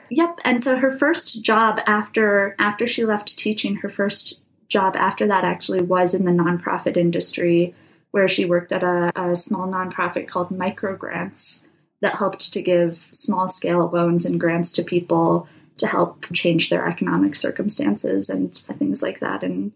Yep. 0.10 0.40
And 0.44 0.62
so 0.62 0.78
her 0.78 0.98
first 0.98 1.44
job 1.44 1.80
after 1.86 2.56
after 2.60 2.88
she 2.88 3.06
left 3.06 3.38
teaching, 3.38 3.76
her 3.78 3.90
first 3.90 4.44
job 4.68 4.96
after 4.96 5.28
that 5.28 5.44
actually 5.44 5.82
was 5.82 6.14
in 6.14 6.26
the 6.26 6.32
nonprofit 6.32 6.98
industry 6.98 7.76
where 8.16 8.30
she 8.30 8.46
worked 8.46 8.72
at 8.72 8.82
a, 8.82 9.12
a 9.22 9.36
small 9.36 9.68
nonprofit 9.68 10.26
called 10.26 10.50
Microgrants 10.50 11.64
that 12.00 12.16
helped 12.16 12.54
to 12.54 12.62
give 12.62 13.10
small 13.12 13.50
scale 13.50 13.90
loans 13.90 14.26
and 14.26 14.40
grants 14.40 14.72
to 14.72 14.84
people 14.84 15.50
to 15.76 15.86
help 15.86 16.26
change 16.32 16.70
their 16.70 16.88
economic 16.88 17.36
circumstances 17.36 18.30
and 18.30 18.56
things 18.56 19.04
like 19.04 19.20
that. 19.20 19.44
And 19.44 19.74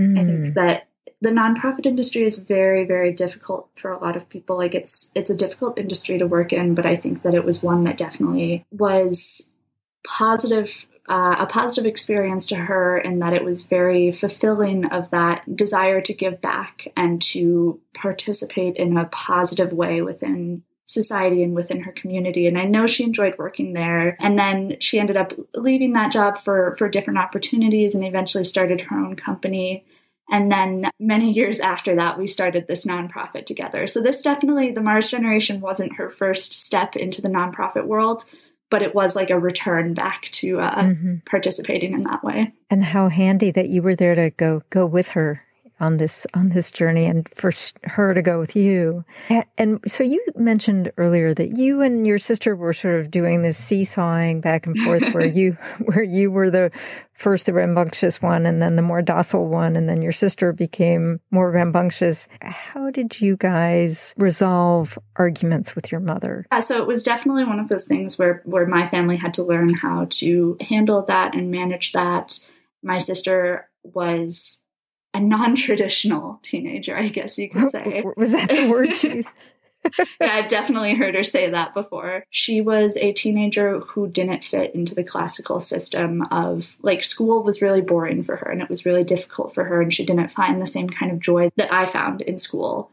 mm. 0.00 0.18
I 0.18 0.24
think 0.24 0.38
mm. 0.38 0.54
that 0.54 0.88
the 1.20 1.28
nonprofit 1.28 1.84
industry 1.84 2.22
is 2.22 2.38
very, 2.38 2.84
very 2.86 3.12
difficult 3.12 3.68
for 3.76 3.92
a 3.92 4.02
lot 4.02 4.16
of 4.16 4.26
people. 4.30 4.56
Like 4.56 4.74
it's 4.74 5.10
it's 5.14 5.28
a 5.28 5.36
difficult 5.36 5.78
industry 5.78 6.16
to 6.16 6.26
work 6.26 6.54
in, 6.54 6.74
but 6.74 6.86
I 6.86 6.96
think 6.96 7.24
that 7.24 7.34
it 7.34 7.44
was 7.44 7.62
one 7.62 7.84
that 7.84 7.98
definitely 7.98 8.64
was 8.70 9.50
positive 10.02 10.86
uh, 11.08 11.36
a 11.38 11.46
positive 11.46 11.86
experience 11.86 12.46
to 12.46 12.56
her 12.56 12.98
in 12.98 13.20
that 13.20 13.32
it 13.32 13.44
was 13.44 13.64
very 13.64 14.10
fulfilling 14.10 14.86
of 14.86 15.10
that 15.10 15.56
desire 15.56 16.00
to 16.00 16.14
give 16.14 16.40
back 16.40 16.88
and 16.96 17.22
to 17.22 17.80
participate 17.94 18.76
in 18.76 18.96
a 18.96 19.04
positive 19.06 19.72
way 19.72 20.02
within 20.02 20.62
society 20.86 21.42
and 21.42 21.54
within 21.54 21.82
her 21.82 21.92
community. 21.92 22.46
And 22.46 22.56
i 22.56 22.64
know 22.64 22.86
she 22.86 23.04
enjoyed 23.04 23.36
working 23.38 23.72
there. 23.72 24.16
And 24.20 24.38
then 24.38 24.78
she 24.80 24.98
ended 24.98 25.16
up 25.16 25.32
leaving 25.54 25.92
that 25.92 26.12
job 26.12 26.38
for 26.38 26.76
for 26.76 26.88
different 26.88 27.18
opportunities 27.18 27.94
and 27.94 28.04
eventually 28.04 28.44
started 28.44 28.80
her 28.82 28.98
own 28.98 29.16
company. 29.16 29.84
And 30.28 30.50
then 30.50 30.90
many 30.98 31.32
years 31.32 31.60
after 31.60 31.94
that 31.96 32.18
we 32.18 32.26
started 32.26 32.66
this 32.66 32.86
nonprofit 32.86 33.46
together. 33.46 33.86
So 33.86 34.00
this 34.00 34.22
definitely 34.22 34.72
the 34.72 34.80
mars 34.80 35.08
generation 35.08 35.60
wasn't 35.60 35.96
her 35.96 36.08
first 36.08 36.52
step 36.52 36.96
into 36.96 37.20
the 37.20 37.28
nonprofit 37.28 37.86
world 37.86 38.24
but 38.70 38.82
it 38.82 38.94
was 38.94 39.14
like 39.16 39.30
a 39.30 39.38
return 39.38 39.94
back 39.94 40.28
to 40.32 40.60
uh, 40.60 40.82
mm-hmm. 40.82 41.16
participating 41.26 41.94
in 41.94 42.04
that 42.04 42.24
way. 42.24 42.52
And 42.68 42.84
how 42.84 43.08
handy 43.08 43.50
that 43.52 43.68
you 43.68 43.82
were 43.82 43.94
there 43.94 44.14
to 44.14 44.30
go 44.30 44.62
go 44.70 44.86
with 44.86 45.08
her 45.08 45.45
on 45.78 45.98
this 45.98 46.26
on 46.32 46.50
this 46.50 46.70
journey 46.70 47.04
and 47.04 47.28
for 47.34 47.52
her 47.84 48.14
to 48.14 48.22
go 48.22 48.38
with 48.38 48.56
you. 48.56 49.04
And 49.58 49.80
so 49.86 50.02
you 50.04 50.24
mentioned 50.34 50.90
earlier 50.96 51.34
that 51.34 51.56
you 51.56 51.82
and 51.82 52.06
your 52.06 52.18
sister 52.18 52.56
were 52.56 52.72
sort 52.72 53.00
of 53.00 53.10
doing 53.10 53.42
this 53.42 53.58
seesawing 53.58 54.40
back 54.40 54.66
and 54.66 54.78
forth 54.78 55.02
where 55.12 55.26
you 55.26 55.52
where 55.84 56.02
you 56.02 56.30
were 56.30 56.50
the 56.50 56.70
first 57.12 57.46
the 57.46 57.52
rambunctious 57.52 58.20
one 58.20 58.46
and 58.46 58.60
then 58.60 58.76
the 58.76 58.82
more 58.82 59.02
docile 59.02 59.46
one 59.46 59.76
and 59.76 59.88
then 59.88 60.02
your 60.02 60.12
sister 60.12 60.52
became 60.52 61.20
more 61.30 61.50
rambunctious. 61.50 62.28
How 62.40 62.90
did 62.90 63.20
you 63.20 63.36
guys 63.36 64.14
resolve 64.16 64.98
arguments 65.16 65.74
with 65.74 65.92
your 65.92 66.00
mother? 66.00 66.46
Yeah, 66.52 66.60
so 66.60 66.78
it 66.78 66.86
was 66.86 67.02
definitely 67.02 67.44
one 67.44 67.60
of 67.60 67.68
those 67.68 67.86
things 67.86 68.18
where 68.18 68.42
where 68.44 68.66
my 68.66 68.88
family 68.88 69.16
had 69.16 69.34
to 69.34 69.42
learn 69.42 69.74
how 69.74 70.06
to 70.10 70.56
handle 70.60 71.02
that 71.02 71.34
and 71.34 71.50
manage 71.50 71.92
that. 71.92 72.38
My 72.82 72.98
sister 72.98 73.68
was 73.82 74.62
a 75.16 75.20
non-traditional 75.20 76.38
teenager, 76.42 76.96
I 76.96 77.08
guess 77.08 77.38
you 77.38 77.48
could 77.48 77.70
say. 77.70 78.04
Was 78.16 78.32
that 78.32 78.50
the 78.50 78.68
word 78.68 78.94
she 78.94 79.16
used? 79.16 79.30
yeah, 80.20 80.32
I've 80.32 80.48
definitely 80.48 80.94
heard 80.94 81.14
her 81.14 81.24
say 81.24 81.50
that 81.50 81.72
before. 81.72 82.24
She 82.30 82.60
was 82.60 82.96
a 82.96 83.12
teenager 83.12 83.80
who 83.80 84.08
didn't 84.08 84.44
fit 84.44 84.74
into 84.74 84.94
the 84.94 85.04
classical 85.04 85.60
system 85.60 86.22
of 86.30 86.76
like 86.82 87.04
school 87.04 87.44
was 87.44 87.62
really 87.62 87.80
boring 87.80 88.24
for 88.24 88.36
her 88.36 88.50
and 88.50 88.60
it 88.60 88.68
was 88.68 88.84
really 88.84 89.04
difficult 89.04 89.54
for 89.54 89.64
her 89.64 89.80
and 89.80 89.94
she 89.94 90.04
didn't 90.04 90.32
find 90.32 90.60
the 90.60 90.66
same 90.66 90.90
kind 90.90 91.12
of 91.12 91.20
joy 91.20 91.50
that 91.56 91.72
I 91.72 91.86
found 91.86 92.20
in 92.20 92.36
school. 92.36 92.90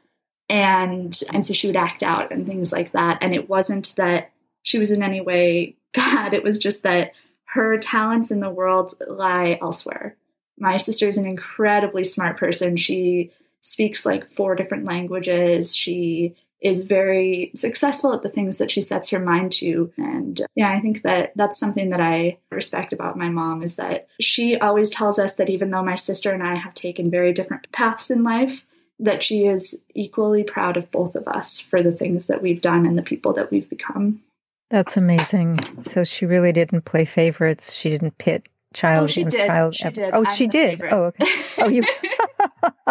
And 0.49 1.19
and 1.33 1.43
so 1.43 1.53
she 1.53 1.67
would 1.67 1.75
act 1.75 2.03
out 2.03 2.31
and 2.31 2.45
things 2.45 2.71
like 2.71 2.91
that. 2.91 3.17
And 3.21 3.33
it 3.33 3.49
wasn't 3.49 3.95
that 3.97 4.31
she 4.61 4.77
was 4.77 4.91
in 4.91 5.01
any 5.01 5.19
way 5.19 5.75
bad, 5.93 6.33
it 6.33 6.43
was 6.43 6.59
just 6.59 6.83
that 6.83 7.13
her 7.45 7.77
talents 7.79 8.29
in 8.29 8.39
the 8.39 8.49
world 8.49 8.93
lie 9.07 9.57
elsewhere 9.61 10.15
my 10.57 10.77
sister 10.77 11.07
is 11.07 11.17
an 11.17 11.25
incredibly 11.25 12.03
smart 12.03 12.37
person. 12.37 12.77
She 12.77 13.31
speaks 13.61 14.05
like 14.05 14.25
four 14.25 14.55
different 14.55 14.85
languages. 14.85 15.75
She 15.75 16.35
is 16.61 16.83
very 16.83 17.51
successful 17.55 18.13
at 18.13 18.23
the 18.23 18.29
things 18.29 18.57
that 18.57 18.71
she 18.71 18.81
sets 18.81 19.09
her 19.09 19.19
mind 19.19 19.51
to. 19.51 19.91
And 19.97 20.41
yeah, 20.55 20.69
I 20.69 20.79
think 20.79 21.01
that 21.01 21.33
that's 21.35 21.57
something 21.57 21.89
that 21.89 21.99
I 21.99 22.37
respect 22.51 22.93
about 22.93 23.17
my 23.17 23.27
mom 23.27 23.61
is 23.61 23.75
that 23.75 24.07
she 24.21 24.57
always 24.57 24.89
tells 24.89 25.19
us 25.19 25.35
that 25.35 25.49
even 25.49 25.71
though 25.71 25.83
my 25.83 25.95
sister 25.95 26.31
and 26.31 26.41
I 26.41 26.55
have 26.55 26.73
taken 26.73 27.11
very 27.11 27.33
different 27.33 27.69
paths 27.73 28.09
in 28.09 28.23
life, 28.23 28.65
that 28.97 29.23
she 29.23 29.45
is 29.45 29.83
equally 29.93 30.43
proud 30.43 30.77
of 30.77 30.89
both 30.89 31.15
of 31.15 31.27
us 31.27 31.59
for 31.59 31.83
the 31.83 31.91
things 31.91 32.27
that 32.27 32.41
we've 32.41 32.61
done 32.61 32.85
and 32.85 32.97
the 32.97 33.03
people 33.03 33.33
that 33.33 33.51
we've 33.51 33.69
become. 33.69 34.21
That's 34.69 34.95
amazing. 34.95 35.59
So 35.83 36.05
she 36.05 36.25
really 36.25 36.53
didn't 36.53 36.85
play 36.85 37.03
favorites. 37.03 37.73
She 37.73 37.89
didn't 37.89 38.17
pit 38.17 38.47
Oh, 38.73 38.79
child 38.79 39.03
oh, 39.03 39.07
she 39.07 39.23
did. 39.23 39.47
child 39.47 39.75
she 39.75 39.89
did. 39.89 40.13
oh 40.13 40.25
I'm 40.25 40.35
she 40.35 40.47
did 40.47 40.69
favorite. 40.79 40.93
oh 40.93 41.03
okay 41.05 41.25
oh 41.59 41.67
you 41.67 41.83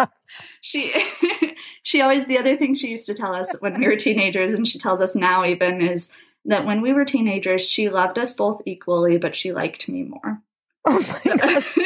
she 0.61 0.93
she 1.83 2.01
always 2.01 2.25
the 2.25 2.37
other 2.39 2.55
thing 2.55 2.73
she 2.73 2.87
used 2.87 3.05
to 3.07 3.13
tell 3.13 3.35
us 3.35 3.57
when 3.59 3.77
we 3.77 3.85
were 3.85 3.97
teenagers 3.97 4.53
and 4.53 4.65
she 4.65 4.79
tells 4.79 5.01
us 5.01 5.13
now 5.13 5.43
even 5.43 5.81
is 5.81 6.09
that 6.45 6.65
when 6.65 6.81
we 6.81 6.93
were 6.93 7.03
teenagers 7.03 7.69
she 7.69 7.89
loved 7.89 8.17
us 8.17 8.33
both 8.33 8.61
equally 8.65 9.17
but 9.17 9.35
she 9.35 9.51
liked 9.51 9.89
me 9.89 10.03
more 10.03 10.41
oh 10.85 10.93
my 10.93 10.99
so. 10.99 11.35
gosh 11.35 11.69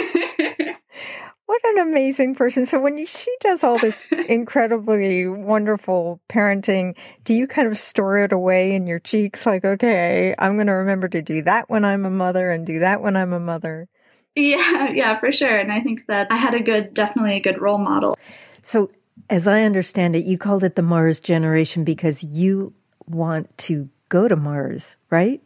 What 1.47 1.61
an 1.63 1.77
amazing 1.87 2.35
person. 2.35 2.65
So 2.65 2.77
when 2.77 3.05
she 3.05 3.33
does 3.39 3.63
all 3.63 3.79
this 3.79 4.05
incredibly 4.27 5.27
wonderful 5.27 6.19
parenting, 6.27 6.97
do 7.23 7.33
you 7.33 7.47
kind 7.47 7.69
of 7.69 7.77
store 7.77 8.17
it 8.19 8.33
away 8.33 8.75
in 8.75 8.85
your 8.85 8.99
cheeks 8.99 9.45
like, 9.45 9.63
okay, 9.63 10.35
I'm 10.37 10.55
going 10.55 10.67
to 10.67 10.73
remember 10.73 11.07
to 11.07 11.21
do 11.21 11.41
that 11.43 11.69
when 11.69 11.85
I'm 11.85 12.05
a 12.05 12.09
mother 12.09 12.51
and 12.51 12.67
do 12.67 12.79
that 12.79 13.01
when 13.01 13.15
I'm 13.15 13.31
a 13.31 13.39
mother? 13.39 13.87
Yeah, 14.35 14.91
yeah, 14.91 15.17
for 15.17 15.31
sure. 15.31 15.57
And 15.57 15.71
I 15.71 15.81
think 15.81 16.05
that 16.07 16.27
I 16.29 16.35
had 16.35 16.53
a 16.53 16.61
good, 16.61 16.93
definitely 16.93 17.37
a 17.37 17.39
good 17.39 17.61
role 17.61 17.77
model. 17.77 18.17
So 18.61 18.91
as 19.29 19.47
I 19.47 19.63
understand 19.63 20.17
it, 20.17 20.25
you 20.25 20.37
called 20.37 20.65
it 20.65 20.75
the 20.75 20.81
Mars 20.81 21.21
generation 21.21 21.85
because 21.85 22.25
you 22.25 22.73
want 23.07 23.57
to 23.59 23.87
go 24.09 24.27
to 24.27 24.35
Mars, 24.35 24.97
right? 25.09 25.41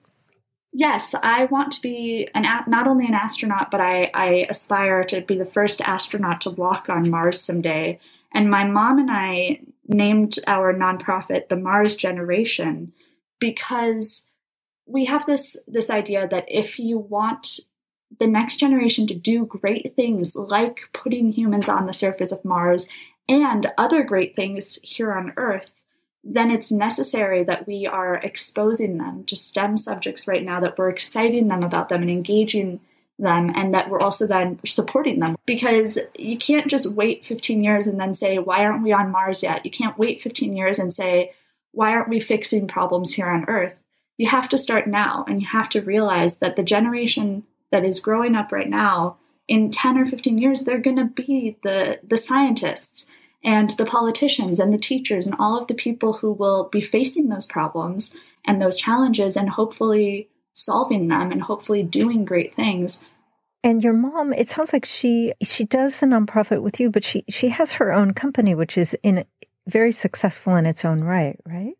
Yes, 0.73 1.13
I 1.21 1.45
want 1.45 1.73
to 1.73 1.81
be 1.81 2.29
an 2.33 2.43
not 2.67 2.87
only 2.87 3.05
an 3.05 3.13
astronaut, 3.13 3.71
but 3.71 3.81
I, 3.81 4.09
I 4.13 4.45
aspire 4.49 5.03
to 5.05 5.21
be 5.21 5.37
the 5.37 5.45
first 5.45 5.81
astronaut 5.81 6.41
to 6.41 6.49
walk 6.49 6.89
on 6.89 7.09
Mars 7.09 7.41
someday. 7.41 7.99
And 8.33 8.49
my 8.49 8.63
mom 8.63 8.97
and 8.97 9.11
I 9.11 9.61
named 9.85 10.39
our 10.47 10.73
nonprofit 10.73 11.49
the 11.49 11.57
Mars 11.57 11.95
Generation 11.95 12.93
because 13.39 14.29
we 14.85 15.05
have 15.05 15.25
this 15.25 15.63
this 15.67 15.89
idea 15.89 16.27
that 16.27 16.45
if 16.47 16.79
you 16.79 16.97
want 16.97 17.59
the 18.19 18.27
next 18.27 18.57
generation 18.57 19.07
to 19.07 19.13
do 19.13 19.45
great 19.45 19.93
things 19.95 20.35
like 20.35 20.89
putting 20.93 21.31
humans 21.31 21.69
on 21.69 21.85
the 21.85 21.93
surface 21.93 22.31
of 22.31 22.45
Mars 22.45 22.89
and 23.27 23.67
other 23.77 24.03
great 24.03 24.35
things 24.35 24.79
here 24.83 25.13
on 25.13 25.33
Earth, 25.37 25.80
then 26.23 26.51
it's 26.51 26.71
necessary 26.71 27.43
that 27.43 27.67
we 27.67 27.87
are 27.87 28.15
exposing 28.15 28.97
them 28.97 29.23
to 29.25 29.35
STEM 29.35 29.77
subjects 29.77 30.27
right 30.27 30.43
now, 30.43 30.59
that 30.59 30.77
we're 30.77 30.89
exciting 30.89 31.47
them 31.47 31.63
about 31.63 31.89
them 31.89 32.01
and 32.01 32.11
engaging 32.11 32.79
them, 33.17 33.51
and 33.55 33.73
that 33.73 33.89
we're 33.89 33.99
also 33.99 34.27
then 34.27 34.59
supporting 34.65 35.19
them. 35.19 35.35
Because 35.45 35.97
you 36.17 36.37
can't 36.37 36.67
just 36.67 36.91
wait 36.91 37.25
15 37.25 37.63
years 37.63 37.87
and 37.87 37.99
then 37.99 38.13
say, 38.13 38.37
why 38.37 38.63
aren't 38.63 38.83
we 38.83 38.91
on 38.91 39.11
Mars 39.11 39.43
yet? 39.43 39.65
You 39.65 39.71
can't 39.71 39.97
wait 39.97 40.21
15 40.21 40.55
years 40.55 40.79
and 40.79 40.93
say, 40.93 41.33
why 41.71 41.91
aren't 41.91 42.09
we 42.09 42.19
fixing 42.19 42.67
problems 42.67 43.13
here 43.13 43.27
on 43.27 43.45
Earth? 43.47 43.81
You 44.17 44.27
have 44.27 44.49
to 44.49 44.57
start 44.57 44.87
now, 44.87 45.25
and 45.27 45.41
you 45.41 45.47
have 45.47 45.69
to 45.69 45.81
realize 45.81 46.39
that 46.39 46.55
the 46.55 46.63
generation 46.63 47.43
that 47.71 47.85
is 47.85 47.99
growing 47.99 48.35
up 48.35 48.51
right 48.51 48.69
now, 48.69 49.17
in 49.47 49.71
10 49.71 49.97
or 49.97 50.05
15 50.05 50.37
years, 50.37 50.61
they're 50.61 50.77
going 50.77 50.97
to 50.97 51.05
be 51.05 51.57
the, 51.63 51.99
the 52.03 52.17
scientists 52.17 53.07
and 53.43 53.71
the 53.71 53.85
politicians 53.85 54.59
and 54.59 54.73
the 54.73 54.77
teachers 54.77 55.25
and 55.25 55.35
all 55.39 55.57
of 55.57 55.67
the 55.67 55.73
people 55.73 56.13
who 56.13 56.31
will 56.31 56.69
be 56.69 56.81
facing 56.81 57.29
those 57.29 57.47
problems 57.47 58.15
and 58.45 58.61
those 58.61 58.77
challenges 58.77 59.35
and 59.35 59.49
hopefully 59.49 60.29
solving 60.53 61.07
them 61.07 61.31
and 61.31 61.43
hopefully 61.43 61.83
doing 61.83 62.25
great 62.25 62.53
things. 62.53 63.03
And 63.63 63.83
your 63.83 63.93
mom 63.93 64.33
it 64.33 64.49
sounds 64.49 64.73
like 64.73 64.85
she 64.85 65.33
she 65.41 65.63
does 65.63 65.97
the 65.97 66.07
nonprofit 66.07 66.61
with 66.61 66.79
you 66.79 66.89
but 66.89 67.03
she 67.03 67.23
she 67.29 67.49
has 67.49 67.73
her 67.73 67.91
own 67.91 68.13
company 68.13 68.55
which 68.55 68.77
is 68.77 68.97
in 69.03 69.23
very 69.67 69.91
successful 69.91 70.55
in 70.55 70.65
its 70.65 70.83
own 70.83 70.99
right 70.99 71.39
right? 71.45 71.73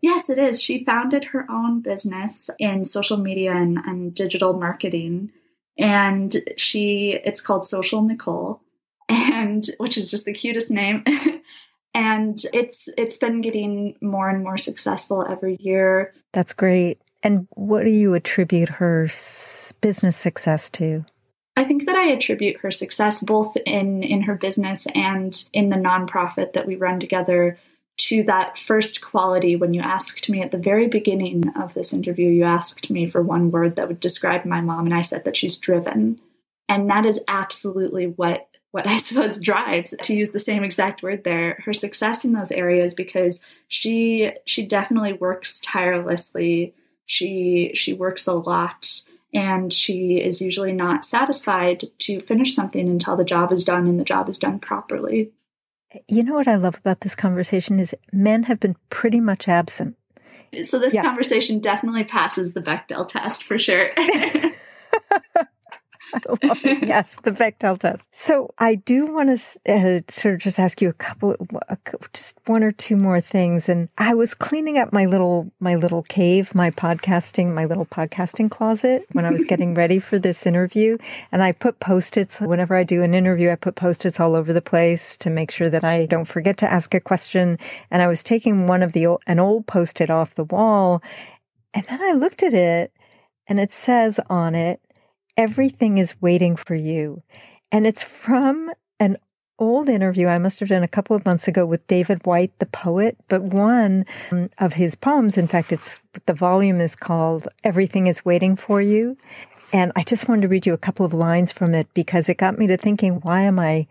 Yes 0.00 0.30
it 0.30 0.38
is. 0.38 0.62
She 0.62 0.84
founded 0.84 1.24
her 1.26 1.44
own 1.50 1.80
business 1.80 2.50
in 2.58 2.84
social 2.84 3.16
media 3.16 3.52
and, 3.52 3.78
and 3.78 4.14
digital 4.14 4.52
marketing. 4.52 5.32
And 5.76 6.36
she 6.56 7.20
it's 7.24 7.40
called 7.40 7.66
social 7.66 8.02
nicole 8.02 8.60
and 9.08 9.66
which 9.78 9.96
is 9.96 10.10
just 10.10 10.24
the 10.24 10.32
cutest 10.32 10.70
name. 10.70 11.04
and 11.94 12.42
it's 12.52 12.88
it's 12.96 13.16
been 13.16 13.40
getting 13.40 13.96
more 14.00 14.28
and 14.28 14.42
more 14.42 14.58
successful 14.58 15.26
every 15.28 15.56
year. 15.60 16.12
That's 16.32 16.54
great. 16.54 17.00
And 17.22 17.48
what 17.54 17.84
do 17.84 17.90
you 17.90 18.14
attribute 18.14 18.68
her 18.68 19.08
business 19.80 20.16
success 20.16 20.70
to? 20.70 21.04
I 21.56 21.64
think 21.64 21.86
that 21.86 21.96
I 21.96 22.10
attribute 22.10 22.60
her 22.60 22.70
success 22.70 23.20
both 23.20 23.56
in 23.66 24.02
in 24.02 24.22
her 24.22 24.36
business 24.36 24.86
and 24.94 25.48
in 25.52 25.70
the 25.70 25.76
nonprofit 25.76 26.52
that 26.52 26.66
we 26.66 26.76
run 26.76 27.00
together 27.00 27.58
to 27.98 28.22
that 28.22 28.56
first 28.58 29.00
quality 29.00 29.56
when 29.56 29.74
you 29.74 29.80
asked 29.80 30.28
me 30.28 30.40
at 30.40 30.52
the 30.52 30.58
very 30.58 30.86
beginning 30.86 31.48
of 31.56 31.74
this 31.74 31.92
interview 31.92 32.28
you 32.28 32.44
asked 32.44 32.90
me 32.90 33.08
for 33.08 33.20
one 33.20 33.50
word 33.50 33.74
that 33.74 33.88
would 33.88 33.98
describe 33.98 34.44
my 34.44 34.60
mom 34.60 34.86
and 34.86 34.94
I 34.94 35.00
said 35.00 35.24
that 35.24 35.36
she's 35.36 35.56
driven. 35.56 36.20
And 36.68 36.88
that 36.90 37.04
is 37.04 37.20
absolutely 37.26 38.06
what 38.06 38.47
what 38.70 38.86
I 38.86 38.96
suppose 38.98 39.38
drives 39.38 39.94
to 40.02 40.14
use 40.14 40.30
the 40.30 40.38
same 40.38 40.64
exact 40.64 41.02
word 41.02 41.24
there 41.24 41.62
her 41.64 41.72
success 41.72 42.24
in 42.24 42.32
those 42.32 42.52
areas 42.52 42.94
because 42.94 43.44
she 43.68 44.32
she 44.46 44.66
definitely 44.66 45.14
works 45.14 45.60
tirelessly 45.60 46.74
she 47.06 47.72
she 47.74 47.92
works 47.92 48.26
a 48.26 48.34
lot 48.34 49.02
and 49.34 49.72
she 49.72 50.20
is 50.20 50.40
usually 50.40 50.72
not 50.72 51.04
satisfied 51.04 51.84
to 51.98 52.20
finish 52.20 52.54
something 52.54 52.88
until 52.88 53.14
the 53.14 53.24
job 53.24 53.52
is 53.52 53.62
done 53.64 53.86
and 53.86 54.00
the 54.00 54.04
job 54.04 54.28
is 54.28 54.38
done 54.38 54.58
properly 54.58 55.30
you 56.06 56.22
know 56.22 56.34
what 56.34 56.48
i 56.48 56.54
love 56.54 56.76
about 56.76 57.00
this 57.00 57.14
conversation 57.14 57.80
is 57.80 57.94
men 58.12 58.44
have 58.44 58.60
been 58.60 58.76
pretty 58.90 59.20
much 59.20 59.48
absent 59.48 59.96
so 60.62 60.78
this 60.78 60.94
yeah. 60.94 61.02
conversation 61.02 61.60
definitely 61.60 62.04
passes 62.04 62.54
the 62.54 62.62
bechdel 62.62 63.06
test 63.06 63.44
for 63.44 63.58
sure 63.58 63.90
I 63.96 64.02
love 64.02 64.34
it. 65.36 65.48
Yes, 66.88 67.16
the 67.22 67.32
Bechdel 67.32 67.78
test. 67.78 68.08
So 68.12 68.54
I 68.58 68.74
do 68.76 69.06
want 69.06 69.36
to 69.36 69.72
uh, 69.72 70.00
sort 70.08 70.34
of 70.34 70.40
just 70.40 70.58
ask 70.58 70.80
you 70.80 70.88
a 70.88 70.94
couple, 70.94 71.36
just 72.12 72.38
one 72.46 72.62
or 72.62 72.72
two 72.72 72.96
more 72.96 73.20
things. 73.20 73.68
And 73.68 73.88
I 73.98 74.14
was 74.14 74.34
cleaning 74.34 74.78
up 74.78 74.92
my 74.92 75.04
little, 75.06 75.50
my 75.60 75.74
little 75.74 76.02
cave, 76.04 76.54
my 76.54 76.70
podcasting, 76.70 77.52
my 77.52 77.64
little 77.64 77.86
podcasting 77.86 78.50
closet 78.50 79.06
when 79.12 79.24
I 79.24 79.30
was 79.30 79.44
getting 79.48 79.74
ready 79.74 79.98
for 79.98 80.18
this 80.18 80.46
interview. 80.46 80.98
And 81.30 81.42
I 81.42 81.52
put 81.52 81.80
post-its 81.80 82.40
whenever 82.40 82.74
I 82.74 82.84
do 82.84 83.02
an 83.02 83.14
interview, 83.14 83.50
I 83.50 83.56
put 83.56 83.74
post-its 83.74 84.20
all 84.20 84.34
over 84.34 84.52
the 84.52 84.62
place 84.62 85.16
to 85.18 85.30
make 85.30 85.50
sure 85.50 85.70
that 85.70 85.84
I 85.84 86.06
don't 86.06 86.24
forget 86.24 86.56
to 86.58 86.70
ask 86.70 86.94
a 86.94 87.00
question. 87.00 87.58
And 87.90 88.02
I 88.02 88.06
was 88.06 88.22
taking 88.22 88.66
one 88.66 88.82
of 88.82 88.92
the, 88.92 89.18
an 89.26 89.38
old 89.38 89.66
post-it 89.66 90.10
off 90.10 90.34
the 90.34 90.44
wall. 90.44 91.02
And 91.74 91.84
then 91.86 92.02
I 92.02 92.12
looked 92.12 92.42
at 92.42 92.54
it 92.54 92.92
and 93.46 93.58
it 93.58 93.72
says 93.72 94.20
on 94.28 94.54
it, 94.54 94.80
everything 95.38 95.96
is 95.96 96.20
waiting 96.20 96.56
for 96.56 96.74
you. 96.74 97.22
And 97.70 97.86
it's 97.86 98.02
from 98.02 98.72
an 98.98 99.16
old 99.58 99.88
interview 99.88 100.26
I 100.26 100.38
must 100.38 100.60
have 100.60 100.68
done 100.68 100.82
a 100.82 100.88
couple 100.88 101.16
of 101.16 101.24
months 101.24 101.48
ago 101.48 101.64
with 101.64 101.86
David 101.86 102.26
Whyte, 102.26 102.58
the 102.58 102.66
poet, 102.66 103.16
but 103.28 103.42
one 103.42 104.04
of 104.58 104.74
his 104.74 104.94
poems, 104.94 105.38
in 105.38 105.46
fact, 105.46 105.72
it's 105.72 106.00
the 106.26 106.34
volume 106.34 106.80
is 106.80 106.96
called 106.96 107.48
Everything 107.64 108.08
is 108.08 108.24
Waiting 108.24 108.56
for 108.56 108.82
You. 108.82 109.16
And 109.72 109.92
I 109.96 110.02
just 110.02 110.28
wanted 110.28 110.42
to 110.42 110.48
read 110.48 110.66
you 110.66 110.74
a 110.74 110.78
couple 110.78 111.06
of 111.06 111.14
lines 111.14 111.52
from 111.52 111.74
it 111.74 111.88
because 111.94 112.28
it 112.28 112.38
got 112.38 112.58
me 112.58 112.66
to 112.66 112.76
thinking, 112.76 113.20
why 113.20 113.42
am 113.42 113.58
I 113.58 113.86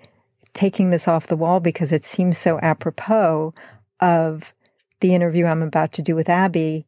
taking 0.53 0.89
this 0.89 1.07
off 1.07 1.27
the 1.27 1.35
wall? 1.35 1.59
Because 1.59 1.93
it 1.93 2.03
seems 2.03 2.37
so 2.37 2.59
apropos 2.61 3.53
of 3.99 4.53
the 5.01 5.13
interview 5.13 5.45
I'm 5.45 5.61
about 5.61 5.91
to 5.93 6.01
do 6.01 6.15
with 6.15 6.29
Abby. 6.29 6.87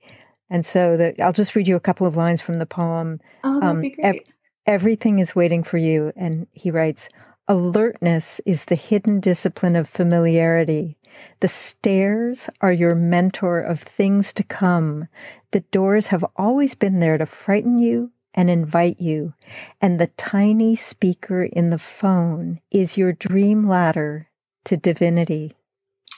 And 0.49 0.65
so 0.65 0.97
the, 0.97 1.21
I'll 1.21 1.33
just 1.33 1.55
read 1.55 1.67
you 1.67 1.75
a 1.75 1.81
couple 1.81 2.07
of 2.07 2.17
lines 2.17 2.41
from 2.41 2.55
the 2.55 2.65
poem. 2.65 3.21
Oh, 3.43 3.59
that'd 3.59 3.69
um, 3.69 3.81
be 3.81 3.91
great. 3.91 4.27
Everything 4.69 5.17
is 5.17 5.35
waiting 5.35 5.63
for 5.63 5.79
you. 5.79 6.13
And 6.15 6.45
he 6.53 6.69
writes, 6.69 7.09
Alertness 7.47 8.39
is 8.45 8.65
the 8.65 8.75
hidden 8.75 9.19
discipline 9.19 9.75
of 9.75 9.89
familiarity. 9.89 10.95
The 11.39 11.47
stairs 11.47 12.51
are 12.61 12.71
your 12.71 12.93
mentor 12.93 13.61
of 13.61 13.81
things 13.81 14.31
to 14.33 14.43
come. 14.43 15.07
The 15.49 15.61
doors 15.71 16.07
have 16.07 16.23
always 16.35 16.75
been 16.75 16.99
there 16.99 17.17
to 17.17 17.25
frighten 17.25 17.79
you 17.79 18.11
and 18.35 18.47
invite 18.47 18.99
you. 18.99 19.33
And 19.81 19.99
the 19.99 20.11
tiny 20.17 20.75
speaker 20.75 21.41
in 21.41 21.71
the 21.71 21.79
phone 21.79 22.61
is 22.69 22.95
your 22.95 23.11
dream 23.11 23.67
ladder 23.67 24.29
to 24.65 24.77
divinity. 24.77 25.55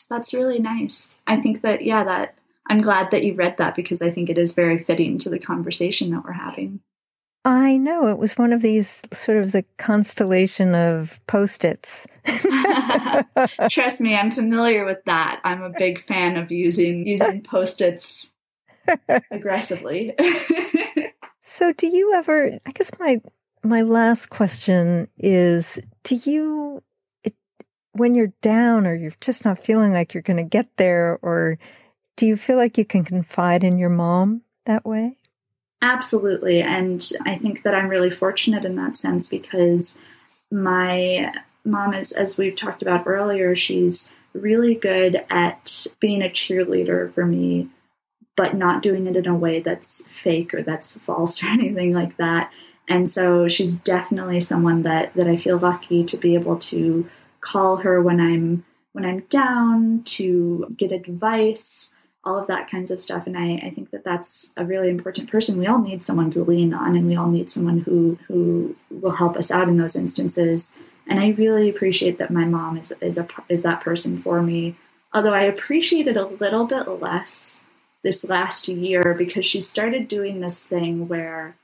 That's 0.09 0.33
really 0.33 0.59
nice. 0.59 1.15
I 1.25 1.39
think 1.39 1.61
that, 1.61 1.85
yeah, 1.85 2.03
that 2.03 2.35
I'm 2.67 2.81
glad 2.81 3.11
that 3.11 3.23
you 3.23 3.33
read 3.33 3.59
that 3.59 3.75
because 3.75 4.01
I 4.01 4.11
think 4.11 4.29
it 4.29 4.37
is 4.37 4.51
very 4.55 4.77
fitting 4.77 5.19
to 5.19 5.29
the 5.29 5.39
conversation 5.39 6.11
that 6.11 6.25
we're 6.25 6.33
having. 6.33 6.81
I 7.43 7.77
know 7.77 8.07
it 8.07 8.19
was 8.19 8.37
one 8.37 8.53
of 8.53 8.61
these 8.61 9.01
sort 9.11 9.37
of 9.37 9.51
the 9.51 9.65
constellation 9.77 10.75
of 10.75 11.19
post-its. 11.25 12.05
Trust 13.69 13.99
me, 13.99 14.15
I'm 14.15 14.31
familiar 14.31 14.85
with 14.85 15.03
that. 15.05 15.41
I'm 15.43 15.63
a 15.63 15.71
big 15.71 16.05
fan 16.05 16.37
of 16.37 16.51
using 16.51 17.07
using 17.07 17.41
post-its 17.41 18.31
aggressively. 19.31 20.13
so 21.41 21.73
do 21.73 21.87
you 21.87 22.13
ever 22.13 22.59
I 22.65 22.71
guess 22.73 22.91
my 22.99 23.19
my 23.63 23.81
last 23.81 24.29
question 24.29 25.07
is 25.17 25.79
do 26.03 26.15
you 26.23 26.83
it, 27.23 27.33
when 27.93 28.13
you're 28.13 28.33
down 28.41 28.85
or 28.85 28.93
you're 28.93 29.13
just 29.19 29.45
not 29.45 29.57
feeling 29.57 29.93
like 29.93 30.13
you're 30.13 30.21
going 30.21 30.37
to 30.37 30.43
get 30.43 30.67
there 30.77 31.17
or 31.23 31.57
do 32.17 32.27
you 32.27 32.37
feel 32.37 32.57
like 32.57 32.77
you 32.77 32.85
can 32.85 33.03
confide 33.03 33.63
in 33.63 33.79
your 33.79 33.89
mom 33.89 34.41
that 34.65 34.85
way? 34.85 35.17
Absolutely. 35.81 36.61
And 36.61 37.07
I 37.25 37.35
think 37.37 37.63
that 37.63 37.73
I'm 37.73 37.89
really 37.89 38.11
fortunate 38.11 38.65
in 38.65 38.75
that 38.75 38.95
sense 38.95 39.27
because 39.29 39.99
my 40.51 41.33
mom 41.65 41.93
is, 41.93 42.11
as 42.11 42.37
we've 42.37 42.55
talked 42.55 42.81
about 42.81 43.07
earlier, 43.07 43.55
she's 43.55 44.11
really 44.33 44.75
good 44.75 45.25
at 45.29 45.87
being 45.99 46.21
a 46.21 46.29
cheerleader 46.29 47.11
for 47.11 47.25
me, 47.25 47.69
but 48.35 48.55
not 48.55 48.83
doing 48.83 49.07
it 49.07 49.15
in 49.15 49.27
a 49.27 49.35
way 49.35 49.59
that's 49.59 50.07
fake 50.07 50.53
or 50.53 50.61
that's 50.61 50.97
false 50.97 51.43
or 51.43 51.47
anything 51.47 51.93
like 51.93 52.17
that. 52.17 52.51
And 52.87 53.09
so 53.09 53.47
she's 53.47 53.75
definitely 53.75 54.41
someone 54.41 54.83
that 54.83 55.13
that 55.13 55.27
I 55.27 55.37
feel 55.37 55.57
lucky 55.57 56.03
to 56.03 56.17
be 56.17 56.35
able 56.35 56.57
to 56.57 57.09
call 57.39 57.77
her 57.77 58.01
when 58.01 58.19
I'm 58.19 58.65
when 58.93 59.05
I'm 59.05 59.21
down, 59.29 60.03
to 60.03 60.73
get 60.75 60.91
advice, 60.91 61.93
all 62.23 62.37
of 62.37 62.47
that 62.47 62.69
kinds 62.69 62.91
of 62.91 62.99
stuff. 62.99 63.25
And 63.25 63.37
I, 63.37 63.55
I 63.55 63.69
think 63.71 63.91
that 63.91 64.03
that's 64.03 64.51
a 64.55 64.65
really 64.65 64.89
important 64.89 65.29
person. 65.29 65.57
We 65.57 65.67
all 65.67 65.79
need 65.79 66.03
someone 66.03 66.29
to 66.31 66.43
lean 66.43 66.73
on, 66.73 66.95
and 66.95 67.07
we 67.07 67.15
all 67.15 67.29
need 67.29 67.49
someone 67.49 67.79
who 67.79 68.17
who 68.27 68.75
will 68.89 69.11
help 69.11 69.37
us 69.37 69.51
out 69.51 69.69
in 69.69 69.77
those 69.77 69.95
instances. 69.95 70.77
And 71.07 71.19
I 71.19 71.29
really 71.29 71.69
appreciate 71.69 72.17
that 72.19 72.31
my 72.31 72.45
mom 72.45 72.77
is 72.77 72.93
is 73.01 73.17
a 73.17 73.27
is 73.49 73.63
that 73.63 73.81
person 73.81 74.17
for 74.17 74.41
me. 74.41 74.75
Although 75.13 75.33
I 75.33 75.43
appreciate 75.43 76.07
it 76.07 76.15
a 76.15 76.25
little 76.25 76.65
bit 76.65 76.87
less 76.87 77.65
this 78.03 78.23
last 78.27 78.67
year 78.67 79.13
because 79.17 79.45
she 79.45 79.59
started 79.59 80.07
doing 80.07 80.39
this 80.39 80.65
thing 80.65 81.07
where 81.07 81.55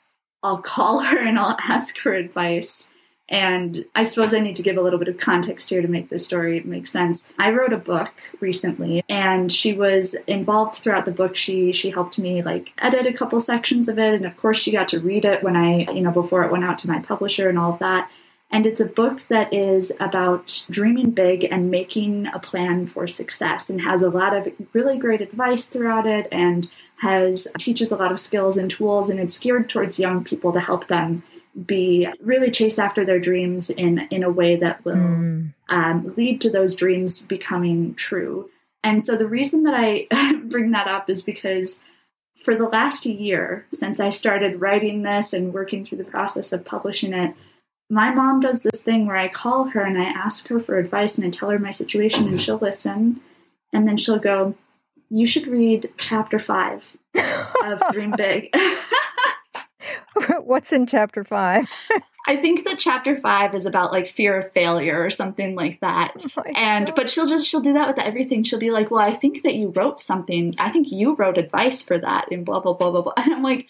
I'll 0.44 0.58
call 0.62 1.00
her 1.00 1.18
and 1.18 1.38
I'll 1.38 1.58
ask 1.62 1.98
for 1.98 2.14
advice 2.14 2.90
and 3.30 3.84
I 3.94 4.04
suppose 4.04 4.34
I 4.34 4.40
need 4.40 4.56
to 4.56 4.64
give 4.64 4.78
a 4.78 4.82
little 4.82 5.00
bit 5.00 5.10
of 5.10 5.18
context 5.18 5.70
here 5.70 5.82
to 5.82 5.88
make 5.88 6.10
this 6.10 6.26
story 6.26 6.62
make 6.62 6.88
sense. 6.88 7.32
I 7.38 7.52
wrote 7.52 7.74
a 7.74 7.78
book 7.78 8.14
recently 8.40 9.04
and 9.10 9.52
she 9.52 9.74
was 9.74 10.16
involved 10.28 10.76
throughout 10.76 11.06
the 11.06 11.12
book. 11.12 11.36
She 11.36 11.74
she 11.74 11.90
helped 11.90 12.18
me 12.18 12.42
like 12.42 12.72
edit 12.78 13.06
a 13.06 13.12
couple 13.12 13.40
sections 13.42 13.90
of 13.90 14.00
it 14.00 14.14
and 14.14 14.26
of 14.26 14.38
course 14.38 14.58
she 14.58 14.72
got 14.72 14.88
to 14.90 15.02
read 15.02 15.26
it 15.26 15.44
when 15.44 15.58
I, 15.58 15.92
you 15.92 16.02
know, 16.02 16.12
before 16.12 16.44
it 16.44 16.52
went 16.52 16.64
out 16.64 16.80
to 16.80 16.88
my 16.88 17.00
publisher 17.00 17.50
and 17.50 17.60
all 17.60 17.74
of 17.74 17.80
that. 17.80 18.10
And 18.50 18.66
it's 18.66 18.80
a 18.80 18.86
book 18.86 19.28
that 19.28 19.54
is 19.54 19.92
about 20.00 20.66
dreaming 20.70 21.12
big 21.12 21.44
and 21.44 21.70
making 21.70 22.28
a 22.28 22.40
plan 22.40 22.86
for 22.86 23.06
success 23.06 23.70
and 23.70 23.82
has 23.82 24.04
a 24.04 24.10
lot 24.10 24.34
of 24.34 24.48
really 24.72 24.98
great 24.98 25.20
advice 25.20 25.68
throughout 25.68 26.08
it 26.08 26.30
and 26.32 26.70
has 27.02 27.50
teaches 27.60 27.92
a 27.92 27.98
lot 27.98 28.14
of 28.14 28.22
skills 28.22 28.56
and 28.56 28.72
tools 28.72 29.10
and 29.10 29.20
it's 29.20 29.38
geared 29.38 29.70
towards 29.70 30.00
young 30.00 30.24
people 30.24 30.54
to 30.54 30.62
help 30.62 30.88
them 30.88 31.24
be 31.66 32.08
really 32.22 32.52
chase 32.52 32.78
after 32.78 33.04
their 33.04 33.20
dreams 33.20 33.70
in 33.70 34.08
in 34.12 34.24
a 34.24 34.30
way 34.30 34.56
that 34.56 34.84
will 34.86 34.96
mm. 34.96 35.54
um, 35.70 36.14
lead 36.16 36.40
to 36.42 36.52
those 36.52 36.76
dreams 36.76 37.26
becoming 37.26 37.96
true. 37.96 38.50
And 38.84 39.04
so 39.04 39.18
the 39.18 39.28
reason 39.28 39.64
that 39.64 39.74
I 39.74 40.08
bring 40.44 40.72
that 40.72 40.88
up 40.88 41.10
is 41.10 41.24
because 41.24 41.84
for 42.44 42.56
the 42.56 42.70
last 42.70 43.06
year 43.06 43.66
since 43.74 44.00
I 44.00 44.10
started 44.10 44.62
writing 44.62 45.02
this 45.02 45.34
and 45.34 45.54
working 45.54 45.86
through 45.86 45.98
the 45.98 46.04
process 46.04 46.54
of 46.54 46.64
publishing 46.64 47.12
it, 47.14 47.36
my 47.90 48.14
mom 48.14 48.40
does 48.40 48.64
this 48.64 48.84
thing 48.84 49.08
where 49.08 49.18
I 49.18 49.28
call 49.28 49.66
her 49.66 49.82
and 49.82 49.98
I 50.00 50.06
ask 50.06 50.48
her 50.50 50.60
for 50.60 50.78
advice 50.78 51.18
and 51.18 51.26
I 51.26 51.30
tell 51.30 51.50
her 51.50 51.60
my 51.60 51.72
situation 51.72 52.28
and 52.28 52.42
she'll 52.42 52.58
listen 52.58 53.22
and 53.74 53.88
then 53.88 53.98
she'll 53.98 54.20
go, 54.20 54.56
"You 55.10 55.26
should 55.26 55.48
read 55.48 55.92
chapter 55.98 56.38
5 56.38 56.98
of 57.64 57.84
Dream 57.92 58.14
Big." 58.16 58.56
What's 60.44 60.72
in 60.72 60.88
chapter 60.88 61.24
five? 61.24 61.66
I 62.28 62.36
think 62.36 62.66
that 62.66 62.78
chapter 62.78 63.16
five 63.16 63.56
is 63.56 63.66
about 63.66 63.92
like 63.92 64.10
fear 64.10 64.38
of 64.38 64.52
failure 64.52 65.02
or 65.02 65.10
something 65.10 65.56
like 65.56 65.80
that. 65.80 66.14
Oh 66.38 66.44
and 66.56 66.88
God. 66.88 66.96
but 66.96 67.10
she'll 67.10 67.28
just 67.28 67.48
she'll 67.48 67.62
do 67.62 67.74
that 67.74 67.88
with 67.88 68.00
everything. 68.00 68.44
She'll 68.44 68.60
be 68.60 68.72
like, 68.72 68.92
"Well, 68.92 69.02
I 69.02 69.14
think 69.14 69.44
that 69.44 69.56
you 69.56 69.70
wrote 69.70 70.02
something. 70.02 70.56
I 70.58 70.72
think 70.72 70.92
you 70.92 71.16
wrote 71.16 71.38
advice 71.38 71.82
for 71.82 71.98
that." 71.98 72.32
And 72.32 72.46
blah 72.46 72.60
blah 72.60 72.74
blah 72.74 72.92
blah 72.92 73.02
blah. 73.02 73.14
And 73.18 73.34
I'm 73.34 73.44
like, 73.44 73.68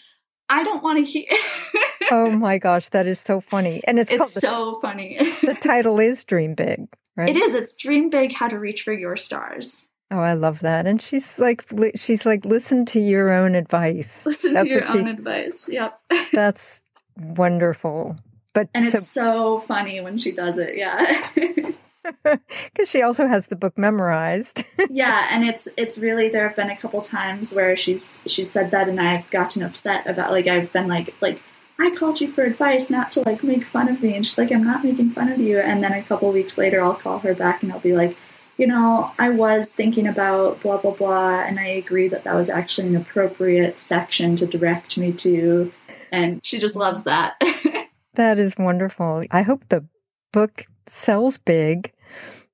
I 0.49 0.63
don't 0.63 0.83
want 0.83 0.99
to 0.99 1.05
hear. 1.05 1.27
oh 2.11 2.31
my 2.31 2.57
gosh, 2.57 2.89
that 2.89 3.05
is 3.05 3.19
so 3.19 3.41
funny, 3.41 3.81
and 3.85 3.99
it's, 3.99 4.11
it's 4.11 4.33
so 4.33 4.79
funny. 4.81 5.17
the 5.41 5.53
title 5.53 5.99
is 5.99 6.23
Dream 6.23 6.55
Big, 6.55 6.87
right? 7.15 7.29
It 7.29 7.37
is. 7.37 7.53
It's 7.53 7.75
Dream 7.75 8.09
Big: 8.09 8.33
How 8.33 8.47
to 8.47 8.57
Reach 8.57 8.83
for 8.83 8.93
Your 8.93 9.17
Stars. 9.17 9.89
Oh, 10.09 10.19
I 10.19 10.33
love 10.33 10.59
that. 10.61 10.87
And 10.87 11.01
she's 11.01 11.37
like, 11.37 11.65
she's 11.95 12.25
like, 12.25 12.45
listen 12.45 12.85
to 12.87 12.99
your 12.99 13.31
own 13.31 13.55
advice. 13.55 14.25
Listen 14.25 14.53
that's 14.53 14.69
to 14.69 14.75
your 14.75 14.91
own 14.91 15.07
advice. 15.07 15.65
Yep. 15.67 15.99
that's 16.31 16.83
wonderful. 17.17 18.15
But 18.53 18.69
and 18.73 18.85
so, 18.85 18.97
it's 18.99 19.07
so 19.07 19.59
funny 19.59 19.99
when 20.01 20.17
she 20.17 20.31
does 20.31 20.57
it. 20.57 20.77
Yeah. 20.77 21.29
Because 22.23 22.89
she 22.89 23.01
also 23.01 23.27
has 23.27 23.47
the 23.47 23.55
book 23.55 23.77
memorized. 23.77 24.63
yeah, 24.89 25.27
and 25.31 25.43
it's 25.43 25.67
it's 25.77 25.97
really 25.97 26.29
there 26.29 26.47
have 26.47 26.55
been 26.55 26.69
a 26.69 26.77
couple 26.77 27.01
times 27.01 27.53
where 27.53 27.75
she's 27.75 28.23
she's 28.27 28.49
said 28.49 28.71
that, 28.71 28.87
and 28.87 28.99
I've 28.99 29.29
gotten 29.29 29.63
upset 29.63 30.07
about 30.07 30.31
like 30.31 30.47
I've 30.47 30.71
been 30.71 30.87
like 30.87 31.13
like 31.21 31.41
I 31.79 31.91
called 31.95 32.21
you 32.21 32.27
for 32.27 32.43
advice, 32.43 32.89
not 32.89 33.11
to 33.13 33.21
like 33.21 33.43
make 33.43 33.63
fun 33.63 33.89
of 33.89 34.01
me, 34.01 34.15
and 34.15 34.25
she's 34.25 34.37
like 34.37 34.51
I'm 34.51 34.63
not 34.63 34.83
making 34.83 35.11
fun 35.11 35.31
of 35.31 35.39
you, 35.39 35.59
and 35.59 35.83
then 35.83 35.93
a 35.93 36.03
couple 36.03 36.31
weeks 36.31 36.57
later 36.57 36.81
I'll 36.81 36.95
call 36.95 37.19
her 37.19 37.33
back 37.33 37.63
and 37.63 37.71
I'll 37.71 37.79
be 37.79 37.95
like 37.95 38.15
you 38.57 38.65
know, 38.65 39.11
I 39.19 39.29
was 39.29 39.73
thinking 39.73 40.07
about 40.07 40.61
blah, 40.61 40.77
blah, 40.77 40.91
blah, 40.91 41.41
and 41.41 41.59
I 41.59 41.67
agree 41.67 42.07
that 42.07 42.23
that 42.23 42.35
was 42.35 42.49
actually 42.49 42.87
an 42.87 42.95
appropriate 42.95 43.79
section 43.79 44.35
to 44.37 44.47
direct 44.47 44.97
me 44.97 45.13
to. 45.13 45.71
And 46.11 46.41
she 46.43 46.57
just 46.59 46.75
loves 46.75 47.03
that. 47.03 47.39
that 48.15 48.39
is 48.39 48.55
wonderful. 48.57 49.23
I 49.29 49.43
hope 49.43 49.63
the 49.69 49.85
book 50.33 50.65
sells 50.87 51.37
big. 51.37 51.93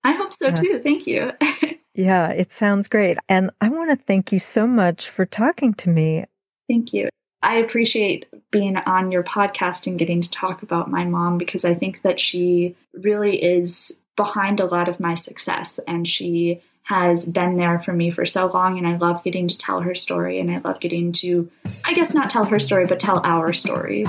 I 0.03 0.11
hope 0.11 0.33
so 0.33 0.51
too. 0.51 0.75
Uh, 0.75 0.79
thank 0.83 1.07
you. 1.07 1.31
yeah, 1.93 2.29
it 2.29 2.51
sounds 2.51 2.89
great. 2.89 3.17
And 3.29 3.51
I 3.61 3.69
want 3.69 3.91
to 3.91 4.05
thank 4.05 4.33
you 4.33 4.39
so 4.39 4.67
much 4.67 5.09
for 5.09 5.25
talking 5.25 5.73
to 5.75 5.89
me. 5.89 6.25
Thank 6.67 6.93
you. 6.93 7.09
I 7.41 7.57
appreciate 7.57 8.25
being 8.51 8.77
on 8.77 9.11
your 9.11 9.23
podcast 9.23 9.87
and 9.87 9.99
getting 9.99 10.21
to 10.21 10.29
talk 10.29 10.63
about 10.63 10.89
my 10.89 11.03
mom 11.03 11.37
because 11.37 11.65
I 11.65 11.73
think 11.73 12.01
that 12.01 12.19
she 12.19 12.75
really 12.93 13.41
is 13.41 14.01
behind 14.15 14.59
a 14.59 14.65
lot 14.65 14.87
of 14.87 14.99
my 14.99 15.15
success. 15.15 15.79
And 15.87 16.07
she 16.07 16.61
has 16.83 17.25
been 17.29 17.55
there 17.55 17.79
for 17.79 17.93
me 17.93 18.11
for 18.11 18.25
so 18.25 18.47
long. 18.47 18.77
And 18.77 18.87
I 18.87 18.97
love 18.97 19.23
getting 19.23 19.47
to 19.47 19.57
tell 19.57 19.81
her 19.81 19.95
story. 19.95 20.39
And 20.39 20.51
I 20.51 20.59
love 20.59 20.79
getting 20.79 21.11
to, 21.13 21.49
I 21.85 21.93
guess, 21.93 22.13
not 22.13 22.29
tell 22.29 22.45
her 22.45 22.59
story, 22.59 22.85
but 22.85 22.99
tell 22.99 23.21
our 23.25 23.53
story. 23.53 24.05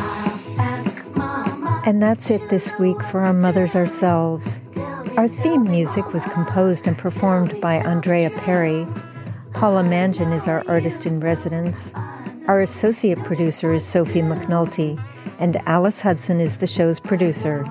And 1.86 2.02
that's 2.02 2.30
it 2.30 2.40
this 2.50 2.76
week 2.78 3.00
for 3.02 3.20
Our 3.20 3.34
Mothers 3.34 3.76
Ourselves. 3.76 4.60
Our 5.16 5.28
theme 5.28 5.64
music 5.64 6.12
was 6.12 6.24
composed 6.24 6.86
and 6.88 6.98
performed 6.98 7.60
by 7.60 7.76
Andrea 7.76 8.30
Perry. 8.30 8.86
Paula 9.52 9.84
Mangan 9.84 10.32
is 10.32 10.48
our 10.48 10.64
artist 10.66 11.06
in 11.06 11.20
residence. 11.20 11.92
Our 12.48 12.62
associate 12.62 13.18
producer 13.18 13.72
is 13.72 13.84
Sophie 13.84 14.22
McNulty, 14.22 15.00
and 15.38 15.56
Alice 15.66 16.00
Hudson 16.00 16.40
is 16.40 16.56
the 16.56 16.66
show's 16.66 16.98
producer 16.98 17.64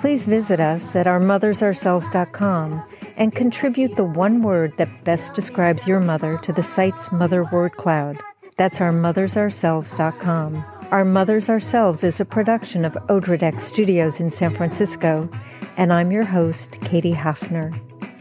please 0.00 0.24
visit 0.24 0.58
us 0.58 0.96
at 0.96 1.04
ourmothersourselves.com 1.04 2.82
and 3.18 3.34
contribute 3.34 3.94
the 3.96 4.04
one 4.04 4.40
word 4.40 4.74
that 4.78 4.88
best 5.04 5.34
describes 5.34 5.86
your 5.86 6.00
mother 6.00 6.38
to 6.38 6.54
the 6.54 6.62
site's 6.62 7.12
mother 7.12 7.44
word 7.52 7.72
cloud. 7.72 8.16
That's 8.56 8.78
ourmothersourselves.com. 8.78 10.64
Our 10.90 11.04
Mothers 11.04 11.50
Ourselves 11.50 12.02
is 12.02 12.18
a 12.18 12.24
production 12.24 12.86
of 12.86 12.94
Odredeck 13.10 13.60
Studios 13.60 14.20
in 14.20 14.30
San 14.30 14.52
Francisco, 14.52 15.28
and 15.76 15.92
I'm 15.92 16.10
your 16.10 16.24
host, 16.24 16.80
Katie 16.80 17.12
Hafner. 17.12 17.70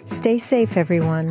Stay 0.05 0.37
safe, 0.37 0.75
everyone. 0.75 1.29